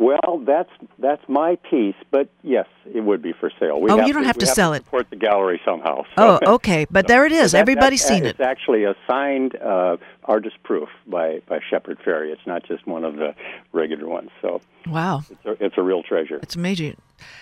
[0.03, 3.81] Well, that's that's my piece, but yes, it would be for sale.
[3.81, 4.85] We oh, you don't to, have to sell to it.
[4.85, 6.03] Support the gallery somehow.
[6.17, 6.39] So.
[6.43, 7.53] Oh, okay, but there it is.
[7.53, 8.41] that, Everybody's seen it's it.
[8.41, 12.33] It's actually a signed uh, artist proof by by Shepard Fairey.
[12.33, 13.35] It's not just one of the
[13.73, 14.31] regular ones.
[14.41, 16.39] So wow, it's a, it's a real treasure.
[16.43, 16.97] It's amazing.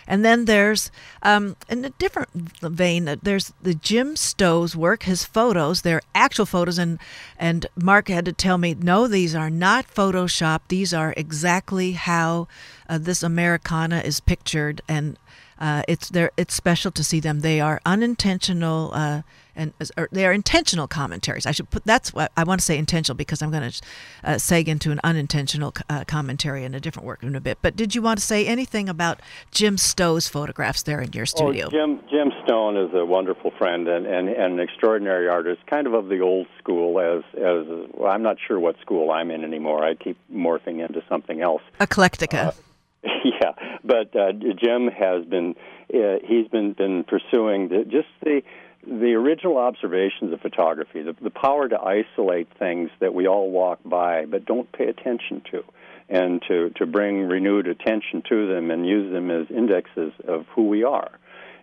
[0.06, 0.90] And then there's,
[1.22, 2.30] um, in a different
[2.60, 5.82] vein, uh, there's the Jim Stone's work, his photos.
[5.82, 6.98] They're actual photos, and
[7.38, 10.60] and Mark had to tell me, no, these are not Photoshop.
[10.68, 12.48] These are exactly how
[12.90, 15.16] uh, this Americana is pictured, and
[15.58, 16.32] uh, it's there.
[16.36, 17.40] It's special to see them.
[17.40, 19.22] They are unintentional uh,
[19.60, 19.74] and
[20.10, 21.44] they are intentional commentaries.
[21.44, 23.82] I should put that's what I want to say intentional because I'm going to
[24.24, 27.58] uh, seg into an unintentional uh, commentary in a different work in a bit.
[27.60, 29.20] But did you want to say anything about
[29.50, 31.66] Jim Stone's photographs there in your studio?
[31.66, 35.86] Oh, Jim Jim Stone is a wonderful friend and, and, and an extraordinary artist, kind
[35.86, 36.98] of of the old school.
[36.98, 39.84] As as well, I'm not sure what school I'm in anymore.
[39.84, 41.62] I keep morphing into something else.
[41.80, 42.54] Eclectica.
[43.24, 43.52] Yeah,
[43.84, 45.54] but uh, Jim has been
[45.92, 48.42] uh, he's been been pursuing the, just the
[48.86, 53.78] the original observations of photography, the, the power to isolate things that we all walk
[53.84, 55.62] by but don't pay attention to,
[56.08, 60.68] and to, to bring renewed attention to them and use them as indexes of who
[60.68, 61.10] we are.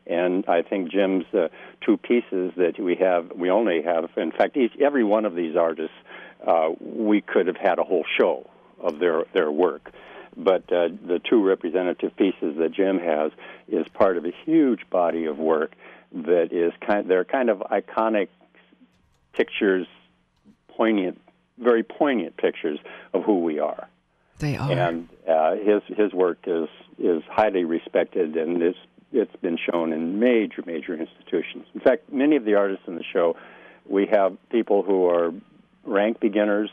[0.06, 1.48] And I think Jim's uh,
[1.86, 5.56] two pieces that we have, we only have, in fact, each, every one of these
[5.58, 5.96] artists,
[6.46, 9.92] uh, we could have had a whole show of their, their work.
[10.38, 13.32] But uh, the two representative pieces that Jim has
[13.68, 15.72] is part of a huge body of work
[16.14, 17.10] that is kind.
[17.10, 18.28] They're kind of iconic
[19.34, 19.88] pictures,
[20.70, 21.20] poignant,
[21.58, 22.80] very poignant pictures
[23.14, 23.88] of who we are.
[24.40, 24.72] They are.
[24.72, 26.70] And uh, his his work is
[27.00, 28.78] is highly respected, and it's
[29.12, 31.66] it's been shown in major major institutions.
[31.74, 33.36] In fact, many of the artists in the show,
[33.88, 35.34] we have people who are
[35.84, 36.70] rank beginners,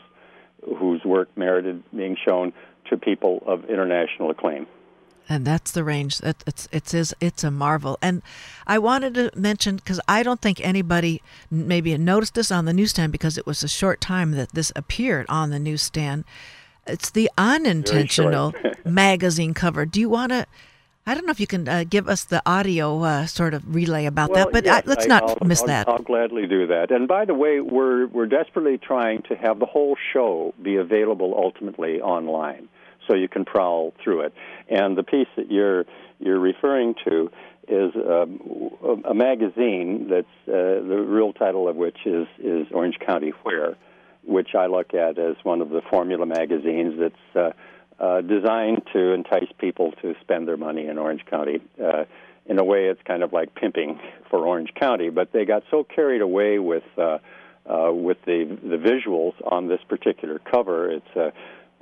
[0.77, 2.53] whose work merited being shown,
[2.89, 4.67] to people of international acclaim.
[5.27, 7.97] And that's the range that it's it's is it's a marvel.
[8.01, 8.21] And
[8.67, 13.11] i wanted to mention because i don't think anybody maybe noticed this on the newsstand
[13.11, 16.25] because it was a short time that this appeared on the newsstand.
[16.85, 18.53] It's the unintentional
[18.85, 19.87] magazine cover.
[19.87, 20.45] Do you want to
[21.07, 24.05] I don't know if you can uh, give us the audio uh, sort of relay
[24.05, 25.87] about well, that, but yes, I, let's I, not I'll, miss I'll, that.
[25.87, 26.89] I'll gladly do that.
[26.89, 31.35] And by the way, we're we're desperately trying to have the whole show be available
[31.37, 32.67] ultimately online
[33.07, 34.33] so you can prowl through it.
[34.67, 35.85] And the piece that you're
[36.19, 37.29] you're referring to
[37.67, 43.31] is um, a magazine that's uh, the real title of which is is Orange County
[43.43, 43.77] Where,
[44.23, 47.55] which I look at as one of the formula magazines that's
[47.99, 51.61] uh, designed to entice people to spend their money in Orange County.
[51.81, 52.05] Uh,
[52.47, 55.83] in a way, it's kind of like pimping for Orange County, but they got so
[55.83, 57.17] carried away with uh,
[57.65, 60.91] uh, with the the visuals on this particular cover.
[60.91, 61.33] It's a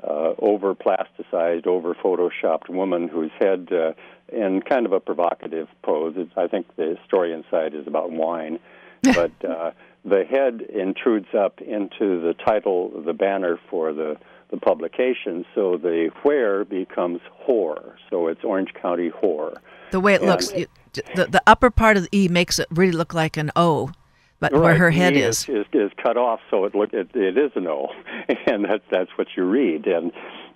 [0.03, 3.93] uh, over plasticized, over photoshopped woman whose head, uh,
[4.27, 8.59] in kind of a provocative pose, it's, I think the story inside is about wine,
[9.01, 9.71] but uh,
[10.03, 14.17] the head intrudes up into the title, the banner for the
[14.53, 17.95] the publication, so the where becomes whore.
[18.09, 19.57] So it's Orange County whore.
[19.91, 22.67] The way it and looks, you, the the upper part of the E makes it
[22.69, 23.91] really look like an O
[24.39, 24.61] but right.
[24.61, 25.47] where her head is.
[25.47, 25.65] is.
[25.71, 27.87] is cut off, so it look it, it is an O,
[28.45, 29.87] and that's that's what you read.
[29.87, 30.11] And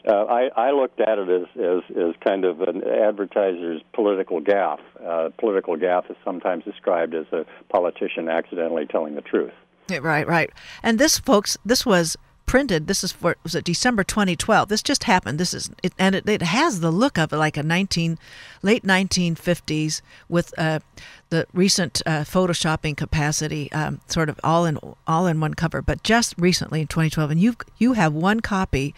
[0.06, 4.82] uh, I I looked at it as as as kind of an advertiser's political gaffe.
[5.04, 9.54] Uh, political gaffe is sometimes described as a politician accidentally telling the truth.
[9.90, 10.52] Right, right.
[10.84, 12.18] And this, folks, this was
[12.48, 12.88] printed.
[12.88, 14.70] This is for was it December 2012.
[14.70, 15.40] This just happened.
[15.40, 18.18] This is it, and it, it has the look of like a 19
[18.64, 20.80] late 1950s with uh,
[21.30, 25.84] the recent uh, photoshopping capacity, um, sort of all in all in one cover.
[25.84, 28.96] But just recently in 2012, and you you have one copy,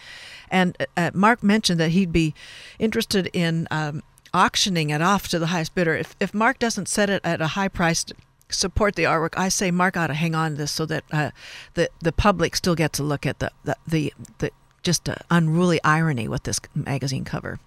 [0.49, 2.33] and uh, Mark mentioned that he'd be
[2.79, 3.67] interested in.
[3.69, 5.95] Um, auctioning it off to the highest bidder.
[5.95, 8.05] If, if Mark doesn't set it at a high price
[8.49, 9.37] support the artwork.
[9.37, 11.31] I say Mark ought to hang on to this so that uh,
[11.73, 16.27] the the public still gets to look at the the the, the just unruly irony
[16.27, 17.59] with this magazine cover.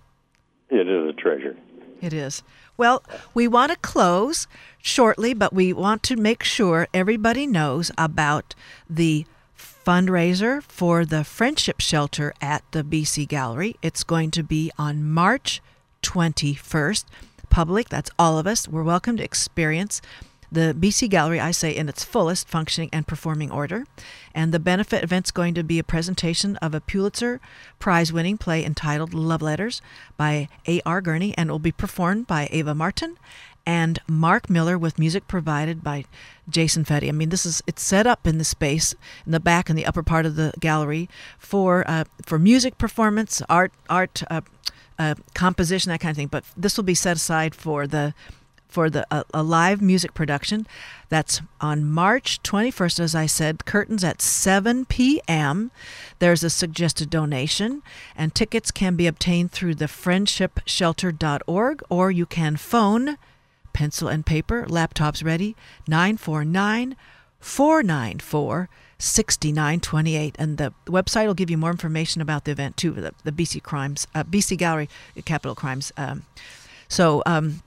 [0.71, 1.57] It is a treasure.
[2.01, 2.43] It is.
[2.77, 8.55] Well, we want to close shortly, but we want to make sure everybody knows about
[8.91, 9.25] the
[9.57, 13.77] fundraiser for the Friendship Shelter at the BC Gallery.
[13.83, 15.61] It's going to be on March
[16.03, 17.05] 21st.
[17.51, 20.01] Public, that's all of us, we're welcome to experience
[20.53, 23.87] the BC Gallery, I say, in its fullest functioning and performing order.
[24.35, 27.41] And the benefit event's going to be a presentation of a Pulitzer
[27.79, 29.81] Prize winning play entitled Love Letters
[30.17, 31.01] by A.R.
[31.01, 33.17] Gurney, and will be performed by Ava Martin
[33.67, 36.05] and Mark Miller with music provided by
[36.49, 37.09] Jason Fetty.
[37.09, 38.95] I mean, this is it's set up in the space
[39.25, 43.43] in the back and the upper part of the gallery for uh, for music performance,
[43.49, 44.41] art, art, uh,
[44.99, 46.27] uh, composition, that kind of thing.
[46.27, 48.15] But this will be set aside for the
[48.73, 50.67] for the a, a, live music production.
[51.09, 55.71] That's on March 21st, as I said, curtains at 7 p.m.
[56.19, 57.83] There's a suggested donation,
[58.17, 63.19] and tickets can be obtained through the friendshipshelter.org, or you can phone
[63.75, 65.55] pencil and paper, laptops ready,
[65.87, 66.97] 949
[67.41, 68.69] 494
[68.99, 73.33] 6928 and the website will give you more information about the event too the, the
[73.33, 74.89] bc crimes uh, bc gallery
[75.25, 76.23] capital crimes um,
[76.87, 77.63] so um,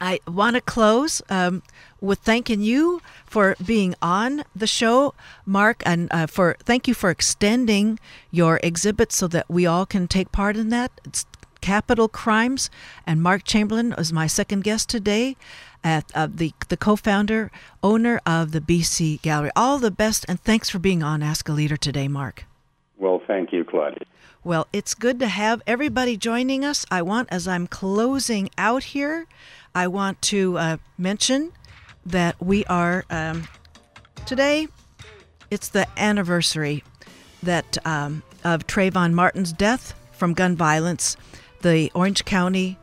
[0.00, 1.62] I want to close um,
[2.00, 7.10] with thanking you for being on the show, Mark, and uh, for thank you for
[7.10, 7.98] extending
[8.30, 10.92] your exhibit so that we all can take part in that.
[11.04, 11.26] It's
[11.60, 12.70] capital crimes,
[13.06, 15.36] and Mark Chamberlain is my second guest today,
[15.84, 17.50] at uh, the the co-founder,
[17.82, 19.50] owner of the BC Gallery.
[19.56, 22.47] All the best, and thanks for being on Ask a Leader today, Mark.
[22.98, 24.04] Well, thank you, Claudia.
[24.44, 26.86] Well, it's good to have everybody joining us.
[26.90, 29.26] I want, as I'm closing out here,
[29.74, 31.52] I want to uh, mention
[32.06, 33.46] that we are um,
[34.26, 34.68] today.
[35.50, 36.84] It's the anniversary
[37.42, 41.16] that um, of Trayvon Martin's death from gun violence.
[41.62, 42.78] The Orange County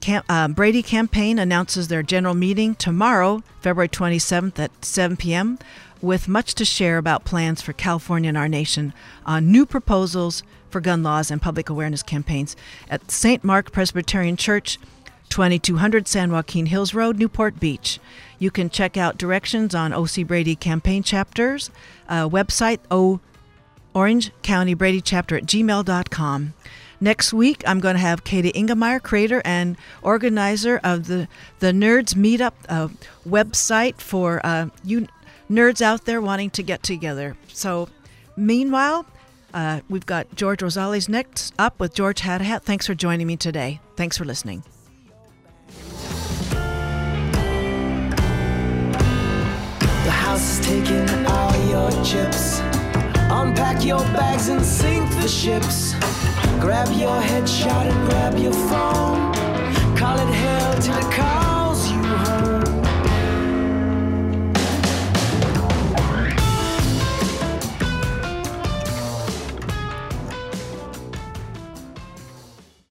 [0.00, 5.58] Cam- uh, Brady campaign announces their general meeting tomorrow, February 27th at 7 p.m.,
[6.06, 8.94] with much to share about plans for California and our nation
[9.26, 12.54] on new proposals for gun laws and public awareness campaigns
[12.88, 13.42] at St.
[13.42, 14.78] Mark Presbyterian Church,
[15.28, 17.98] 2200 San Joaquin Hills Road, Newport Beach.
[18.38, 21.70] You can check out directions on OC Brady campaign chapters,
[22.08, 23.20] uh, website o
[23.92, 26.54] Orange County Brady chapter at gmail.com.
[27.00, 31.28] Next week, I'm going to have Katie Ingemeyer, creator and organizer of the,
[31.58, 32.88] the Nerds Meetup uh,
[33.26, 35.06] website for uh, you
[35.50, 37.36] nerds out there wanting to get together.
[37.48, 37.88] So,
[38.36, 39.06] meanwhile,
[39.54, 42.62] uh, we've got George Rosales next up with George Hadahat.
[42.62, 43.80] Thanks for joining me today.
[43.96, 44.62] Thanks for listening.
[50.04, 52.60] The house is taking all your chips.
[53.30, 55.94] Unpack your bags and sink the ships.
[56.60, 59.32] Grab your headshot and grab your phone.
[59.96, 61.12] Call it hell till it